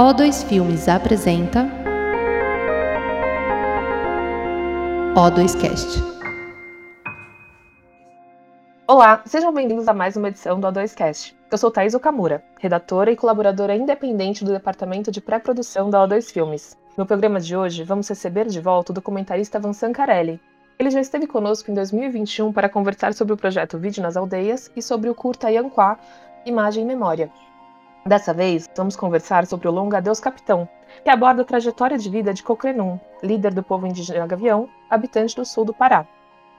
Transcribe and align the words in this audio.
O2 0.00 0.46
Filmes 0.46 0.88
apresenta 0.88 1.68
O2Cast. 5.14 6.02
Olá, 8.88 9.20
sejam 9.26 9.52
bem-vindos 9.52 9.86
a 9.88 9.92
mais 9.92 10.16
uma 10.16 10.28
edição 10.28 10.58
do 10.58 10.66
O2Cast. 10.66 11.36
Eu 11.50 11.58
sou 11.58 11.70
Thais 11.70 11.94
Okamura, 11.94 12.42
redatora 12.58 13.12
e 13.12 13.16
colaboradora 13.16 13.76
independente 13.76 14.42
do 14.42 14.52
departamento 14.52 15.10
de 15.10 15.20
pré-produção 15.20 15.90
da 15.90 16.08
O2 16.08 16.32
Filmes. 16.32 16.78
No 16.96 17.04
programa 17.04 17.38
de 17.38 17.54
hoje, 17.54 17.84
vamos 17.84 18.08
receber 18.08 18.46
de 18.46 18.58
volta 18.58 18.92
o 18.92 18.94
documentarista 18.94 19.60
Vansan 19.60 19.92
Carelli. 19.92 20.40
Ele 20.78 20.88
já 20.88 21.02
esteve 21.02 21.26
conosco 21.26 21.70
em 21.70 21.74
2021 21.74 22.54
para 22.54 22.70
conversar 22.70 23.12
sobre 23.12 23.34
o 23.34 23.36
projeto 23.36 23.76
Vídeo 23.76 24.02
nas 24.02 24.16
Aldeias 24.16 24.72
e 24.74 24.80
sobre 24.80 25.10
o 25.10 25.14
curta 25.14 25.50
Yanquá, 25.50 25.98
Imagem 26.46 26.84
e 26.84 26.86
Memória, 26.86 27.30
Dessa 28.04 28.32
vez, 28.32 28.66
vamos 28.74 28.96
conversar 28.96 29.46
sobre 29.46 29.68
o 29.68 29.70
longa 29.70 30.00
Deus 30.00 30.20
Capitão, 30.20 30.66
que 31.04 31.10
aborda 31.10 31.42
a 31.42 31.44
trajetória 31.44 31.98
de 31.98 32.08
vida 32.08 32.32
de 32.32 32.42
Cocrenum, 32.42 32.98
líder 33.22 33.52
do 33.52 33.62
povo 33.62 33.86
indígena 33.86 34.26
Gavião, 34.26 34.70
habitante 34.88 35.36
do 35.36 35.44
sul 35.44 35.66
do 35.66 35.74
Pará. 35.74 36.06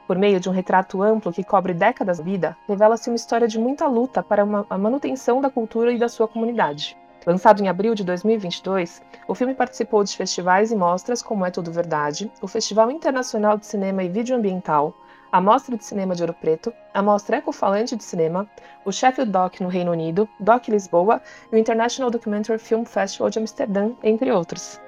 Por 0.05 0.19
meio 0.19 0.39
de 0.39 0.47
um 0.47 0.51
retrato 0.51 1.01
amplo 1.01 1.33
que 1.33 1.43
cobre 1.43 1.73
décadas 1.73 2.17
de 2.17 2.23
vida, 2.23 2.55
revela-se 2.67 3.09
uma 3.09 3.15
história 3.15 3.47
de 3.47 3.57
muita 3.57 3.87
luta 3.87 4.21
para 4.21 4.43
a 4.69 4.77
manutenção 4.77 5.41
da 5.41 5.49
cultura 5.49 5.91
e 5.91 5.97
da 5.97 6.07
sua 6.07 6.27
comunidade. 6.27 6.95
Lançado 7.25 7.61
em 7.61 7.67
abril 7.67 7.95
de 7.95 8.03
2022, 8.03 9.01
o 9.27 9.33
filme 9.33 9.55
participou 9.55 10.03
de 10.03 10.15
festivais 10.15 10.71
e 10.71 10.75
mostras 10.75 11.23
como 11.23 11.45
É 11.45 11.49
Tudo 11.49 11.71
Verdade, 11.71 12.31
o 12.39 12.47
Festival 12.47 12.91
Internacional 12.91 13.57
de 13.57 13.65
Cinema 13.65 14.03
e 14.03 14.09
Vídeo 14.09 14.35
Ambiental, 14.35 14.93
a 15.31 15.39
Mostra 15.39 15.77
de 15.77 15.85
Cinema 15.85 16.13
de 16.13 16.23
Ouro 16.23 16.33
Preto, 16.33 16.73
a 16.93 17.01
Mostra 17.01 17.37
Ecofalante 17.37 17.95
de 17.95 18.03
Cinema, 18.03 18.49
o 18.83 18.91
Sheffield 18.91 19.31
Doc 19.31 19.61
no 19.61 19.69
Reino 19.69 19.91
Unido, 19.91 20.27
Doc 20.39 20.67
Lisboa 20.67 21.21
e 21.51 21.55
o 21.55 21.57
International 21.57 22.11
Documentary 22.11 22.59
Film 22.59 22.83
Festival 22.83 23.29
de 23.29 23.39
Amsterdã, 23.39 23.91
entre 24.03 24.31
outros. 24.31 24.79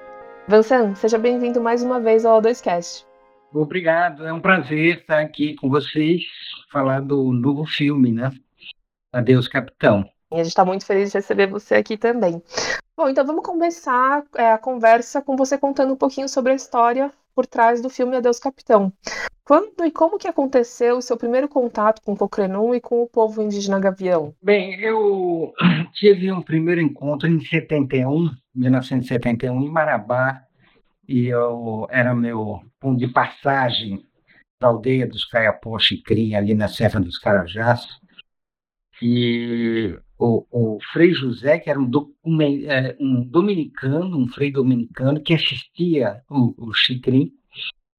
Vansan, 0.46 0.94
seja 0.94 1.16
bem-vindo 1.18 1.60
mais 1.60 1.82
uma 1.82 1.98
vez 1.98 2.26
ao 2.26 2.42
O2Cast. 2.42 3.06
Obrigado, 3.52 4.26
é 4.26 4.32
um 4.32 4.40
prazer 4.40 4.98
estar 4.98 5.20
aqui 5.20 5.54
com 5.54 5.70
vocês, 5.70 6.22
falar 6.70 7.00
do 7.00 7.32
novo 7.32 7.64
filme, 7.64 8.12
né? 8.12 8.30
Adeus, 9.12 9.48
Capitão. 9.48 10.04
E 10.30 10.34
a 10.34 10.38
gente 10.38 10.48
está 10.48 10.64
muito 10.64 10.84
feliz 10.84 11.12
de 11.12 11.18
receber 11.18 11.46
você 11.46 11.76
aqui 11.76 11.96
também. 11.96 12.42
Bom, 12.96 13.08
então 13.08 13.24
vamos 13.24 13.44
começar 13.44 14.24
é, 14.34 14.52
a 14.52 14.58
conversa 14.58 15.22
com 15.22 15.36
você 15.36 15.56
contando 15.56 15.92
um 15.94 15.96
pouquinho 15.96 16.28
sobre 16.28 16.52
a 16.52 16.56
história 16.56 17.12
por 17.34 17.46
trás 17.46 17.80
do 17.80 17.88
filme 17.88 18.16
Adeus 18.16 18.38
Capitão. 18.38 18.92
Quando 19.44 19.84
e 19.84 19.90
como 19.90 20.18
que 20.18 20.26
aconteceu 20.26 20.96
o 20.96 21.02
seu 21.02 21.18
primeiro 21.18 21.46
contato 21.48 22.00
com 22.00 22.14
o 22.14 22.16
Cocrenum 22.16 22.74
e 22.74 22.80
com 22.80 23.02
o 23.02 23.08
povo 23.08 23.42
indígena 23.42 23.78
Gavião? 23.78 24.34
Bem, 24.42 24.80
eu 24.80 25.52
tive 25.92 26.32
um 26.32 26.40
primeiro 26.40 26.80
encontro 26.80 27.28
em 27.28 27.38
71, 27.38 28.30
1971, 28.54 29.60
em 29.60 29.70
Marabá, 29.70 30.42
e 31.06 31.26
eu 31.26 31.86
era 31.90 32.14
meu 32.14 32.62
ponto 32.80 32.98
de 32.98 33.08
passagem 33.08 34.02
da 34.58 34.68
aldeia 34.68 35.06
dos 35.06 35.26
Caiapó 35.26 35.78
Chicrim, 35.78 36.34
ali 36.34 36.54
na 36.54 36.68
Serra 36.68 36.98
dos 36.98 37.18
Carajás, 37.18 37.86
e 39.02 39.94
o, 40.18 40.46
o 40.50 40.78
Frei 40.90 41.12
José, 41.12 41.58
que 41.58 41.68
era 41.68 41.78
um, 41.78 41.90
é, 42.66 42.96
um, 42.98 43.22
dominicano, 43.22 44.16
um 44.16 44.26
frei 44.26 44.50
dominicano, 44.50 45.20
que 45.20 45.34
assistia 45.34 46.22
o, 46.30 46.54
o 46.56 46.72
Chicrim, 46.72 47.30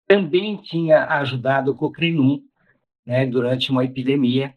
também 0.07 0.57
tinha 0.57 1.05
ajudado 1.05 1.71
o 1.71 1.75
Cocrinum 1.75 2.41
né, 3.05 3.25
durante 3.25 3.71
uma 3.71 3.83
epidemia, 3.83 4.53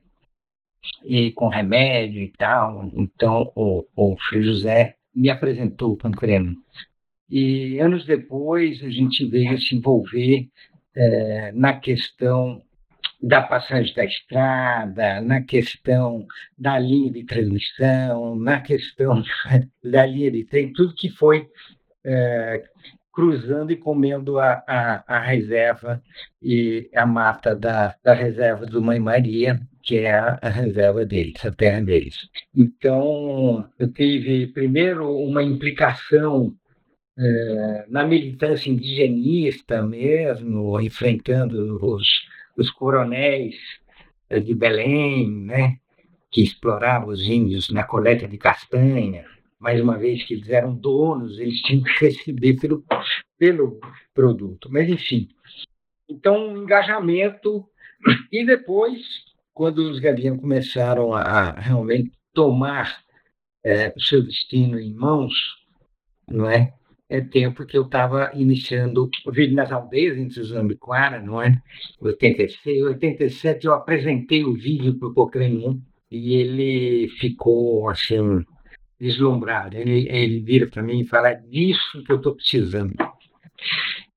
e 1.05 1.33
com 1.33 1.49
remédio 1.49 2.23
e 2.23 2.33
tal. 2.33 2.91
Então, 2.95 3.53
o, 3.55 3.85
o 3.95 4.17
Frei 4.29 4.43
José 4.43 4.97
me 5.15 5.31
apresentou 5.31 5.93
o 5.93 5.97
Pancreno. 5.97 6.57
E 7.29 7.79
anos 7.79 8.05
depois, 8.07 8.83
a 8.83 8.91
gente 8.91 9.25
veio 9.27 9.59
se 9.61 9.75
envolver 9.75 10.49
é, 10.95 11.53
na 11.53 11.75
questão 11.75 12.63
da 13.21 13.43
passagem 13.43 13.95
da 13.95 14.05
estrada, 14.05 15.21
na 15.21 15.43
questão 15.43 16.27
da 16.57 16.79
linha 16.79 17.11
de 17.11 17.25
transmissão, 17.25 18.37
na 18.37 18.61
questão 18.61 19.23
da 19.83 20.07
linha 20.07 20.31
de 20.31 20.45
trem, 20.45 20.73
tudo 20.73 20.95
que 20.95 21.11
foi 21.11 21.49
é, 22.05 22.65
cruzando 23.19 23.73
e 23.73 23.77
comendo 23.77 24.39
a, 24.39 24.63
a, 24.65 25.05
a, 25.17 25.19
reserva 25.19 26.01
e 26.41 26.89
a 26.95 27.05
mata 27.05 27.53
da, 27.57 27.97
da 28.05 28.15
reserva 28.15 28.65
do 28.65 28.81
Mãe 28.81 29.01
Maria, 29.01 29.61
que 29.83 29.99
é 29.99 30.13
a, 30.13 30.49
reserva 30.49 31.05
deles, 31.05 31.45
a 31.45 31.51
terra 31.51 31.81
deles. 31.81 32.29
Então, 32.55 33.69
eu 33.77 33.93
tive 33.93 34.47
primeiro 34.49 35.11
uma 35.17 35.43
implicação 35.43 36.55
é, 37.19 37.87
na 37.89 38.07
militância 38.07 38.71
indigenista 38.71 39.83
mesmo, 39.83 40.81
enfrentando 40.81 41.79
os 41.85 42.07
os 42.59 42.71
coronéis 42.71 43.55
eh, 44.29 44.41
de 44.41 44.53
Belém, 44.53 45.31
né, 45.31 45.77
que 46.31 46.43
exploravam 46.43 47.09
os 47.09 47.23
índios 47.23 47.71
na 47.71 47.85
coleta 47.85 48.27
de 48.27 48.37
castanha, 48.37 49.25
mais 49.59 49.81
uma 49.81 49.99
vez 49.99 50.25
que 50.25 50.35
eles 50.35 50.49
eram 50.49 50.75
donos, 50.75 51.39
eles 51.39 51.61
tinham 51.63 51.83
que 51.83 52.05
receber 52.05 52.55
pelo, 52.55 52.85
pelo 53.39 53.81
produto. 54.15 54.69
Mas, 54.71 54.89
enfim, 54.89 55.29
então, 56.09 56.49
um 56.49 56.63
engajamento. 56.63 57.69
E 58.31 58.47
depois, 58.47 59.03
quando 59.53 59.79
os 59.79 59.99
gaviões 59.99 60.41
começaram 60.41 61.13
a, 61.13 61.51
realmente 61.53 62.13
tomar 62.33 63.03
é, 63.65 63.93
o 63.97 64.01
seu 64.01 64.23
destino 64.23 64.79
em 64.79 64.95
mãos, 64.95 65.35
não 66.29 66.49
é? 66.49 66.73
é 67.09 67.21
tempo 67.21 67.65
que 67.65 67.77
eu 67.77 67.85
estava 67.85 68.31
iniciando 68.35 69.11
o 69.27 69.33
vídeo 69.33 69.57
nas 69.57 69.73
aldeias 69.73 70.19
em 70.19 70.29
Suzambiquara, 70.29 71.21
não 71.21 71.41
é? 71.41 71.61
86, 72.01 72.83
87 72.83 73.67
eu 73.67 73.73
apresentei 73.73 74.45
o 74.45 74.53
vídeo 74.53 74.99
para 74.99 75.09
o 75.09 75.15
Cochrane 75.15 75.83
e 76.11 76.35
ele 76.35 77.09
ficou 77.19 77.89
assim 77.89 78.45
deslumbrado. 79.01 79.77
Ele, 79.77 80.09
ele 80.09 80.41
vira 80.41 80.67
para 80.67 80.83
mim 80.83 81.01
e 81.01 81.07
fala: 81.07 81.31
é 81.31 81.35
disso 81.35 82.03
que 82.05 82.13
eu 82.13 82.17
estou 82.17 82.35
precisando. 82.35 82.95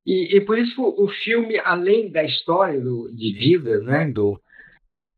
E, 0.05 0.35
e, 0.37 0.41
por 0.41 0.57
isso 0.57 0.81
o 0.81 1.07
filme, 1.07 1.59
além 1.59 2.11
da 2.11 2.23
história 2.23 2.79
do, 2.79 3.11
de 3.13 3.33
vida, 3.33 3.79
né, 3.81 4.09
do, 4.09 4.41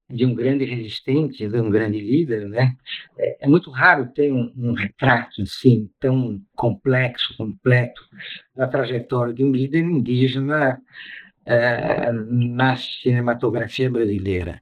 de 0.10 0.26
um 0.26 0.36
grande 0.36 0.66
resistente, 0.66 1.48
de 1.48 1.60
um 1.60 1.70
grande 1.70 2.00
líder, 2.00 2.48
né? 2.48 2.76
É, 3.18 3.46
é 3.46 3.48
muito 3.48 3.72
raro 3.72 4.12
ter 4.14 4.32
um, 4.32 4.52
um, 4.56 4.74
retrato 4.74 5.42
assim 5.42 5.90
tão 6.00 6.42
complexo, 6.56 7.36
completo 7.38 8.02
da 8.56 8.68
trajetória 8.68 9.34
de 9.34 9.44
um 9.44 9.52
líder 9.52 9.84
indígena 9.84 10.80
é, 11.46 12.12
na 12.12 12.76
cinematografia 12.76 13.90
brasileira. 13.90 14.62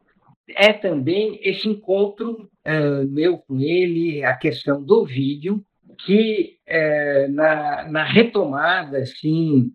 É 0.55 0.73
também 0.73 1.39
esse 1.41 1.67
encontro 1.67 2.49
é, 2.63 3.03
meu 3.05 3.37
com 3.37 3.59
ele, 3.59 4.23
a 4.23 4.35
questão 4.35 4.83
do 4.83 5.05
vídeo, 5.05 5.63
que 6.05 6.57
é, 6.65 7.27
na, 7.27 7.89
na 7.89 8.03
retomada 8.03 8.97
assim 8.99 9.71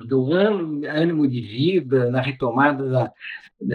do 0.00 0.32
ânimo 0.32 1.26
de 1.26 1.40
vida, 1.40 2.10
na 2.10 2.20
retomada 2.20 2.88
da, 2.88 3.12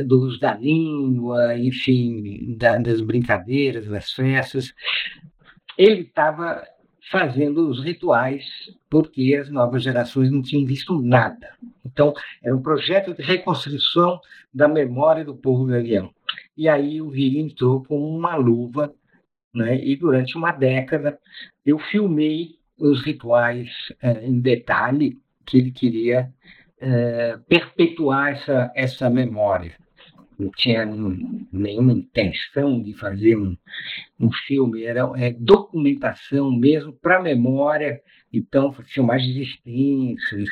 do 0.03 0.22
uso 0.22 0.40
da 0.40 0.53
língua, 0.53 1.57
enfim, 1.57 2.56
da, 2.58 2.78
das 2.78 3.02
brincadeiras, 3.02 3.88
das 3.88 4.12
festas. 4.12 4.73
Ele 5.78 6.02
estava 6.02 6.63
fazendo 7.09 7.68
os 7.68 7.84
rituais 7.84 8.46
porque 8.90 9.35
as 9.35 9.50
novas 9.50 9.84
gerações 9.84 10.31
não 10.31 10.41
tinham 10.41 10.66
visto 10.66 11.02
nada. 11.02 11.56
Então, 11.85 12.13
era 12.44 12.56
um 12.56 12.62
projeto 12.62 13.13
de 13.13 13.23
reconstrução 13.23 14.19
da 14.53 14.68
memória 14.68 15.25
do 15.25 15.35
povo 15.35 15.66
gavião. 15.66 16.13
E 16.62 16.70
aí 16.70 17.02
o 17.02 17.10
Vig 17.10 17.40
entrou 17.40 17.84
com 17.84 17.98
uma 18.00 18.36
luva, 18.36 18.94
né? 19.52 19.84
e 19.84 19.96
durante 19.96 20.38
uma 20.38 20.52
década 20.52 21.20
eu 21.66 21.80
filmei 21.80 22.60
os 22.78 23.03
rituais 23.03 23.68
eh, 24.00 24.28
em 24.28 24.40
detalhe 24.40 25.18
que 25.44 25.58
ele 25.58 25.72
queria 25.72 26.32
é, 26.80 27.35
perpetuar 27.50 28.34
essa, 28.34 28.72
essa 28.76 29.09
memória. 29.09 29.76
Não 30.38 30.52
tinha 30.52 30.85
nenhuma 30.85 31.94
intenção 31.94 32.80
de 32.80 32.94
fazer 32.94 33.38
um, 33.38 33.58
um 34.20 34.32
filme, 34.32 34.84
era 34.84 35.12
é, 35.16 35.34
documentação 35.34 36.52
mesmo 36.52 36.94
para 36.94 37.24
memória, 37.24 38.00
então 38.32 38.72
filmagens 38.72 39.35
extensas, 39.35 40.47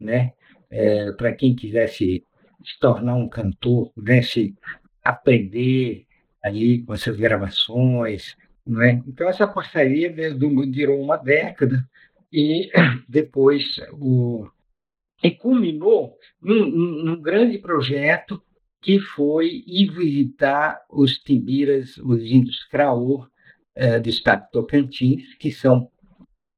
né? 0.00 0.32
É, 0.70 1.12
para 1.12 1.34
quem 1.34 1.54
quisesse 1.54 2.24
se 2.64 2.78
tornar 2.80 3.14
um 3.14 3.28
cantor, 3.28 3.92
pudesse 3.92 4.54
aprender 5.02 6.06
ali 6.42 6.82
com 6.82 6.94
essas 6.94 7.16
gravações, 7.16 8.36
não 8.66 8.82
é? 8.82 9.02
Então 9.06 9.28
essa 9.28 9.46
parceria 9.46 10.12
durou 10.34 11.00
uma 11.00 11.16
década 11.16 11.86
e 12.32 12.70
depois 13.08 13.80
o 13.92 14.48
e 15.22 15.30
culminou 15.30 16.16
num, 16.40 16.64
num, 17.04 17.20
grande 17.20 17.58
projeto 17.58 18.42
que 18.80 18.98
foi 18.98 19.62
ir 19.66 19.90
visitar 19.90 20.80
os 20.88 21.18
timbiras, 21.18 21.98
os 21.98 22.22
índios 22.22 22.64
Craô, 22.64 23.26
eh, 23.74 24.00
do 24.00 24.08
estado 24.08 24.44
de 24.44 24.50
Tocantins, 24.50 25.34
que 25.34 25.52
são 25.52 25.90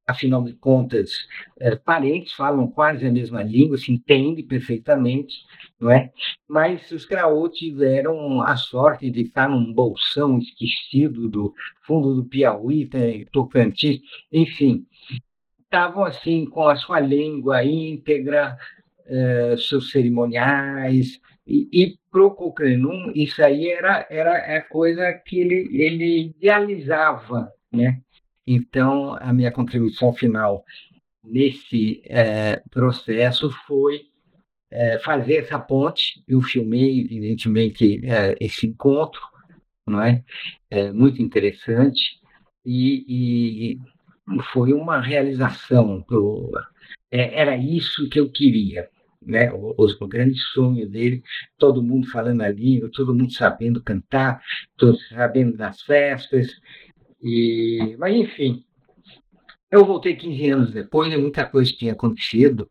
afinal 0.06 0.42
de 0.42 0.52
contas, 0.54 1.10
é, 1.58 1.74
parentes 1.76 2.32
falam 2.32 2.66
quase 2.68 3.06
a 3.06 3.12
mesma 3.12 3.42
língua, 3.42 3.78
se 3.78 3.92
entendem 3.92 4.44
perfeitamente, 4.46 5.34
não 5.80 5.90
é? 5.90 6.10
Mas 6.48 6.90
os 6.90 7.04
Craô 7.04 7.48
tiveram 7.48 8.42
a 8.42 8.56
sorte 8.56 9.10
de 9.10 9.22
estar 9.22 9.48
num 9.48 9.72
bolsão 9.72 10.38
esquecido 10.38 11.28
do 11.28 11.54
fundo 11.82 12.14
do 12.14 12.24
Piauí, 12.24 12.88
Tocantins, 13.32 14.00
enfim, 14.30 14.86
estavam 15.62 16.04
assim 16.04 16.44
com 16.44 16.68
a 16.68 16.76
sua 16.76 17.00
língua 17.00 17.64
íntegra, 17.64 18.56
é, 19.06 19.56
seus 19.56 19.90
cerimoniais, 19.90 21.20
e, 21.46 21.68
e 21.72 21.98
para 22.10 22.24
o 22.24 22.30
Cocrenum, 22.30 23.10
isso 23.14 23.42
aí 23.42 23.68
era, 23.68 24.06
era 24.10 24.56
a 24.56 24.60
coisa 24.62 25.12
que 25.12 25.40
ele, 25.40 25.68
ele 25.72 26.26
idealizava, 26.26 27.52
né? 27.72 28.00
Então, 28.46 29.16
a 29.20 29.32
minha 29.32 29.52
contribuição 29.52 30.12
final 30.12 30.64
nesse 31.22 32.02
é, 32.06 32.62
processo 32.70 33.50
foi 33.66 34.06
é, 34.70 34.98
fazer 34.98 35.36
essa 35.36 35.58
ponte. 35.58 36.22
Eu 36.26 36.40
filmei, 36.40 37.00
evidentemente, 37.00 38.00
é, 38.04 38.36
esse 38.40 38.66
encontro, 38.66 39.20
não 39.86 40.02
é? 40.02 40.24
é 40.70 40.92
muito 40.92 41.20
interessante 41.22 42.20
e, 42.64 43.74
e, 43.76 43.78
foi 44.52 44.72
uma 44.72 45.00
realização. 45.00 46.04
Do, 46.08 46.50
é, 47.10 47.40
era 47.40 47.56
isso 47.56 48.08
que 48.08 48.18
eu 48.18 48.30
queria. 48.30 48.88
Né, 49.24 49.52
o, 49.52 49.76
o, 49.78 50.08
grande 50.08 50.36
sonho 50.36 50.88
dele, 50.88 51.22
todo 51.56 51.80
mundo 51.80 52.08
falando 52.08 52.40
a 52.40 52.48
língua, 52.48 52.90
todo 52.92 53.14
mundo 53.14 53.32
sabendo 53.32 53.80
cantar, 53.80 54.42
todos 54.76 55.08
sabendo 55.10 55.56
das 55.56 55.80
festas, 55.82 56.60
e, 57.22 57.96
mas, 57.98 58.16
enfim, 58.16 58.64
eu 59.70 59.84
voltei 59.84 60.16
15 60.16 60.50
anos 60.50 60.72
depois 60.72 61.12
e 61.12 61.16
muita 61.16 61.46
coisa 61.46 61.72
tinha 61.72 61.92
acontecido, 61.92 62.68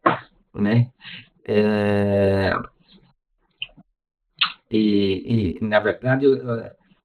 né? 0.53 0.91
É, 1.45 2.51
e, 4.69 5.57
e, 5.57 5.65
na 5.65 5.79
verdade, 5.79 6.25
eu, 6.25 6.37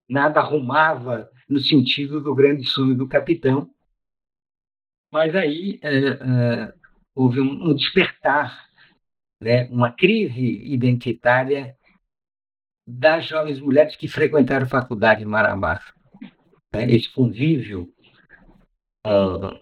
nada 0.08 0.40
arrumava 0.40 1.30
no 1.48 1.60
sentido 1.60 2.20
do 2.20 2.34
grande 2.34 2.66
sonho 2.66 2.96
do 2.96 3.08
capitão. 3.08 3.70
Mas 5.12 5.34
aí 5.34 5.78
é, 5.82 6.08
é, 6.08 6.74
houve 7.14 7.40
um, 7.40 7.70
um 7.70 7.74
despertar, 7.74 8.68
né? 9.40 9.66
uma 9.68 9.92
crise 9.92 10.64
identitária 10.64 11.76
das 12.86 13.26
jovens 13.26 13.60
mulheres 13.60 13.96
que 13.96 14.08
frequentaram 14.08 14.66
a 14.66 14.68
faculdade 14.68 15.22
em 15.22 15.26
Marabá 15.26 15.80
né, 16.76 16.90
esse 16.90 17.10
convívio 17.12 17.92
uh, 19.06 19.58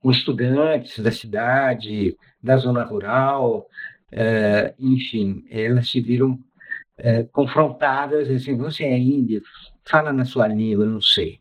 com 0.00 0.10
estudantes 0.10 0.98
da 0.98 1.12
cidade, 1.12 2.16
da 2.42 2.56
zona 2.56 2.84
rural, 2.84 3.68
uh, 4.12 4.74
enfim, 4.78 5.44
elas 5.50 5.90
se 5.90 6.00
viram 6.00 6.32
uh, 6.98 7.28
confrontadas, 7.32 8.30
assim, 8.30 8.56
você 8.56 8.84
é 8.84 8.98
índia, 8.98 9.40
fala 9.84 10.12
na 10.12 10.24
sua 10.24 10.48
língua, 10.48 10.86
não 10.86 11.00
sei. 11.00 11.40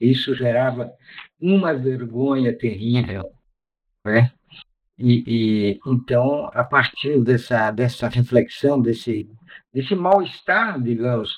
Isso 0.00 0.34
gerava 0.34 0.92
uma 1.40 1.72
vergonha 1.72 2.56
terrível, 2.56 3.30
né? 4.04 4.32
E, 4.98 5.24
e, 5.26 5.80
então, 5.86 6.46
a 6.52 6.62
partir 6.62 7.20
dessa, 7.22 7.70
dessa 7.70 8.08
reflexão, 8.08 8.80
desse, 8.80 9.28
desse 9.72 9.94
mal-estar, 9.94 10.80
digamos, 10.80 11.34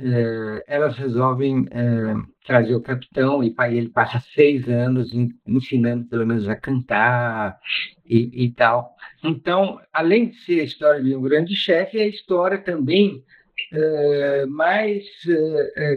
é, 0.00 0.64
elas 0.68 0.96
resolvem 0.96 1.66
é, 1.70 2.14
trazer 2.46 2.74
o 2.74 2.80
capitão 2.80 3.42
e 3.42 3.54
ele 3.70 3.88
passa 3.88 4.20
seis 4.32 4.68
anos 4.68 5.10
ensinando 5.46 6.06
pelo 6.06 6.26
menos 6.26 6.48
a 6.48 6.54
cantar 6.54 7.58
e, 8.06 8.44
e, 8.44 8.52
tal. 8.52 8.94
Então, 9.24 9.80
além 9.92 10.28
de 10.28 10.36
ser 10.44 10.60
a 10.60 10.64
história 10.64 11.02
de 11.02 11.16
um 11.16 11.22
grande 11.22 11.54
chefe, 11.56 11.98
é 11.98 12.04
a 12.04 12.08
história 12.08 12.58
também 12.58 13.24
é, 13.72 14.46
mais 14.46 15.04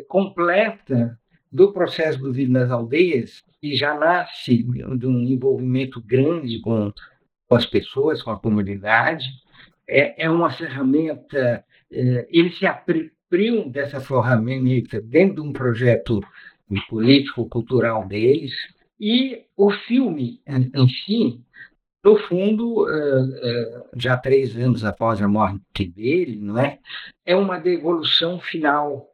completa 0.08 1.18
do 1.52 1.72
processo 1.72 2.18
do 2.20 2.48
nas 2.50 2.72
Aldeias, 2.72 3.44
que 3.62 3.76
já 3.76 3.94
nasce 3.94 4.64
de 4.64 5.06
um 5.06 5.22
envolvimento 5.22 6.02
grande 6.02 6.60
com, 6.62 6.92
com 7.48 7.56
as 7.56 7.66
pessoas, 7.66 8.24
com 8.24 8.32
a 8.32 8.40
comunidade. 8.40 9.26
É, 9.88 10.26
é 10.26 10.30
uma 10.30 10.50
ferramenta, 10.50 11.64
ele 11.92 12.50
se 12.52 12.66
apre 12.66 13.12
cumpriam 13.32 13.70
dessa 13.70 14.02
ferramenta 14.02 15.02
dentro 15.02 15.36
de 15.36 15.42
um 15.42 15.54
projeto 15.54 16.20
político-cultural 16.90 18.06
deles. 18.06 18.52
E 19.00 19.46
o 19.56 19.72
filme 19.72 20.42
em 20.46 20.90
si, 20.90 21.40
no 22.04 22.18
fundo, 22.18 22.88
eh, 22.90 23.40
eh, 23.42 23.84
já 23.96 24.18
três 24.18 24.56
anos 24.58 24.84
após 24.84 25.22
a 25.22 25.30
morte 25.30 25.86
dele, 25.88 26.40
não 26.42 26.60
é? 26.60 26.80
É 27.26 27.36
uma 27.36 27.58
devolução 27.58 28.40
final 28.40 29.10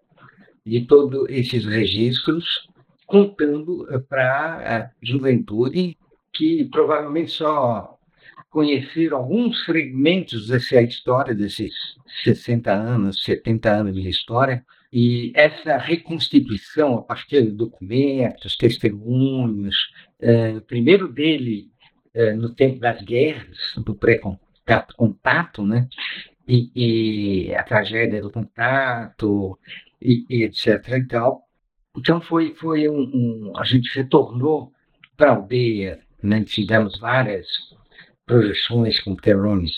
de 0.66 0.82
todos 0.86 1.30
esses 1.30 1.64
registros, 1.64 2.68
contando 3.06 3.88
eh, 3.92 4.00
para 4.00 4.78
a 4.78 4.92
juventude 5.02 5.96
que 6.34 6.66
provavelmente 6.66 7.32
só 7.32 7.97
conheceram 8.50 9.18
alguns 9.18 9.64
fragmentos 9.64 10.48
dessa 10.48 10.82
história, 10.82 11.36
desses 11.36 11.74
60 12.24 12.72
anos, 12.72 13.24
70 13.24 13.72
anos 13.72 13.96
de 13.96 14.10
história, 14.10 14.66
e 14.92 15.32
essa 15.36 15.78
reconstituição 15.78 16.98
a 16.98 17.02
partir 17.02 17.44
de 17.44 17.52
documentos, 17.52 18.56
testemunhos, 18.56 19.76
é, 20.20 20.60
primeiro 20.62 21.12
dele 21.12 21.70
é, 22.14 22.34
no 22.34 22.54
tempo 22.54 22.80
das 22.80 23.02
guerras, 23.02 23.58
do 23.78 23.94
pré-contato, 23.94 25.66
né? 25.66 25.88
E, 26.48 26.72
e, 27.50 27.56
a 27.56 27.64
tragédia 27.64 28.22
do 28.22 28.32
contato, 28.32 29.60
e, 30.02 30.26
e, 30.30 30.44
etc. 30.44 30.68
E 30.98 31.04
tal. 31.06 31.44
Então 31.98 32.22
foi, 32.22 32.56
foi 32.56 32.88
um, 32.88 33.02
um 33.14 33.54
a 33.58 33.66
gente 33.66 33.94
retornou 33.94 34.72
para 35.18 35.32
a 35.32 35.36
aldeia, 35.36 36.00
né? 36.24 36.46
fizemos 36.48 36.98
várias 37.00 37.48
projeções 38.28 39.00
com 39.00 39.16
terrones 39.16 39.76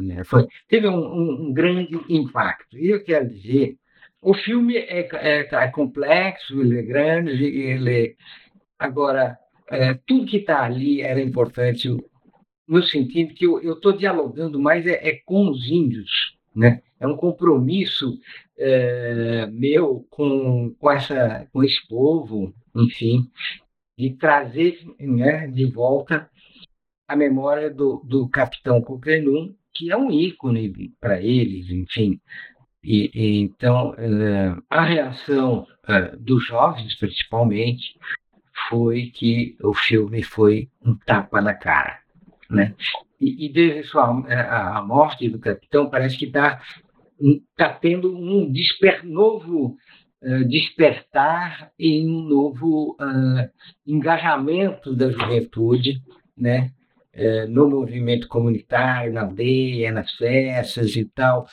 né? 0.00 0.22
foi 0.24 0.46
teve 0.68 0.86
um, 0.88 0.96
um, 0.96 1.46
um, 1.48 1.52
grande 1.52 1.98
impacto. 2.08 2.78
E 2.78 2.88
eu 2.88 3.02
quero 3.02 3.28
dizer, 3.28 3.76
o 4.22 4.32
filme 4.32 4.76
é, 4.76 5.08
é, 5.12 5.40
é 5.40 5.68
complexo, 5.68 6.60
ele 6.60 6.78
é 6.78 6.82
grande, 6.82 7.44
ele 7.44 8.16
agora 8.78 9.36
é, 9.68 9.94
tudo 10.06 10.26
que 10.26 10.38
está 10.38 10.62
ali 10.62 11.02
era 11.02 11.20
importante 11.20 11.88
no 12.68 12.82
sentido 12.82 13.34
que 13.34 13.44
eu 13.44 13.72
estou 13.72 13.92
dialogando 13.92 14.60
mais 14.60 14.86
é, 14.86 15.08
é, 15.08 15.20
com 15.24 15.50
os 15.50 15.68
índios, 15.68 16.36
né? 16.54 16.82
É 16.98 17.06
um 17.06 17.16
compromisso 17.16 18.18
é, 18.56 19.46
meu 19.52 20.06
com, 20.08 20.74
com, 20.78 20.90
essa, 20.90 21.46
com 21.52 21.62
esse 21.62 21.86
povo, 21.86 22.54
enfim, 22.74 23.28
de 23.98 24.14
trazer 24.14 24.78
né, 24.98 25.46
de 25.46 25.66
volta 25.66 26.30
a 27.06 27.16
memória 27.16 27.70
do, 27.70 28.02
do 28.04 28.28
capitão 28.28 28.80
Coquelin, 28.80 29.54
que 29.74 29.90
é 29.90 29.96
um 29.96 30.10
ícone 30.10 30.92
para 31.00 31.20
eles, 31.20 31.70
enfim. 31.70 32.20
E, 32.82 33.10
e 33.14 33.40
então, 33.40 33.90
uh, 33.90 34.62
a 34.70 34.84
reação 34.84 35.66
uh, 35.88 36.16
dos 36.18 36.46
jovens, 36.46 36.94
principalmente, 36.96 37.98
foi 38.68 39.10
que 39.14 39.56
o 39.62 39.74
filme 39.74 40.22
foi 40.22 40.68
um 40.84 40.96
tapa 40.96 41.40
na 41.40 41.54
cara. 41.54 41.98
Né? 42.48 42.74
E, 43.20 43.46
e 43.46 43.52
desde 43.52 43.84
sua, 43.84 44.24
eh, 44.28 44.34
a, 44.34 44.78
a 44.78 44.82
morte 44.82 45.28
do 45.28 45.38
capitão, 45.38 45.90
parece 45.90 46.16
que 46.16 46.26
está 46.26 46.60
tá 47.56 47.72
tendo 47.72 48.16
um 48.16 48.50
desper, 48.50 49.04
novo 49.04 49.76
uh, 50.22 50.44
despertar 50.48 51.72
e 51.78 52.06
um 52.06 52.22
novo 52.22 52.96
engajamento 53.86 54.94
da 54.94 55.10
juventude 55.10 56.00
né? 56.36 56.70
É, 57.16 57.46
no 57.46 57.68
movimento 57.68 58.28
comunitário, 58.28 59.12
na 59.12 59.22
aldeia, 59.22 59.90
nas 59.90 60.12
festas 60.12 60.94
e 60.94 61.04
tal. 61.06 61.46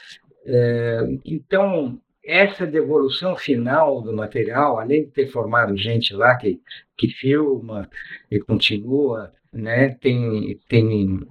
É, 0.46 1.00
então, 1.26 2.00
essa 2.24 2.68
devolução 2.68 3.36
final 3.36 4.02
do 4.02 4.14
material, 4.14 4.78
além 4.78 5.06
de 5.06 5.12
ter 5.12 5.28
formado 5.28 5.78
gente 5.78 6.14
lá 6.14 6.36
que, 6.36 6.60
que 6.98 7.08
filma 7.08 7.90
e 8.30 8.40
continua, 8.40 9.32
né, 9.52 9.90
tem, 10.02 10.60
tem 10.68 11.22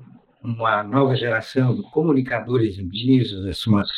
uma 0.43 0.83
nova 0.83 1.15
geração 1.15 1.75
de 1.75 1.83
comunicadores 1.91 2.79
indígenas, 2.79 3.67
umas 3.67 3.89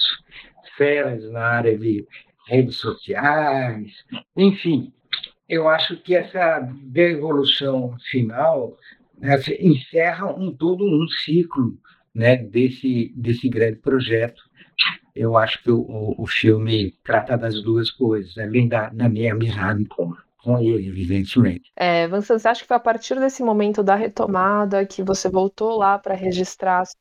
feras 0.77 1.31
na 1.31 1.43
área 1.43 1.79
de 1.79 2.05
redes 2.49 2.77
sociais, 2.77 4.05
enfim, 4.37 4.93
eu 5.49 5.69
acho 5.69 5.97
que 5.97 6.15
essa 6.15 6.61
devolução 6.83 7.95
final 8.11 8.77
né, 9.19 9.37
encerra 9.61 10.27
um 10.27 10.53
todo 10.53 10.85
um 10.85 11.07
ciclo 11.09 11.79
né, 12.15 12.37
desse, 12.37 13.13
desse 13.17 13.49
grande 13.49 13.79
projeto. 13.79 14.43
Eu 15.15 15.37
acho 15.37 15.63
que 15.63 15.71
o, 15.71 16.15
o 16.19 16.27
filme 16.27 16.93
trata 17.05 17.37
das 17.37 17.63
duas 17.63 17.91
coisas, 17.91 18.37
além 18.37 18.69
da, 18.69 18.89
da 18.89 19.09
minha 19.09 19.33
amizade 19.33 19.85
com, 19.85 20.13
com 20.43 20.59
ele, 20.59 20.89
evidentemente. 20.89 21.73
É, 21.77 22.07
Vincent, 22.09 22.41
você 22.41 22.49
acha 22.49 22.63
que 22.63 22.69
foi 22.69 22.77
a 22.77 22.81
partir 22.81 23.19
desse 23.19 23.43
momento 23.43 23.83
da 23.83 23.95
retomada 23.95 24.85
que 24.85 25.03
você 25.03 25.29
voltou 25.29 25.79
lá 25.79 25.99
para 25.99 26.15
registrar 26.15 26.81
as, 26.81 26.97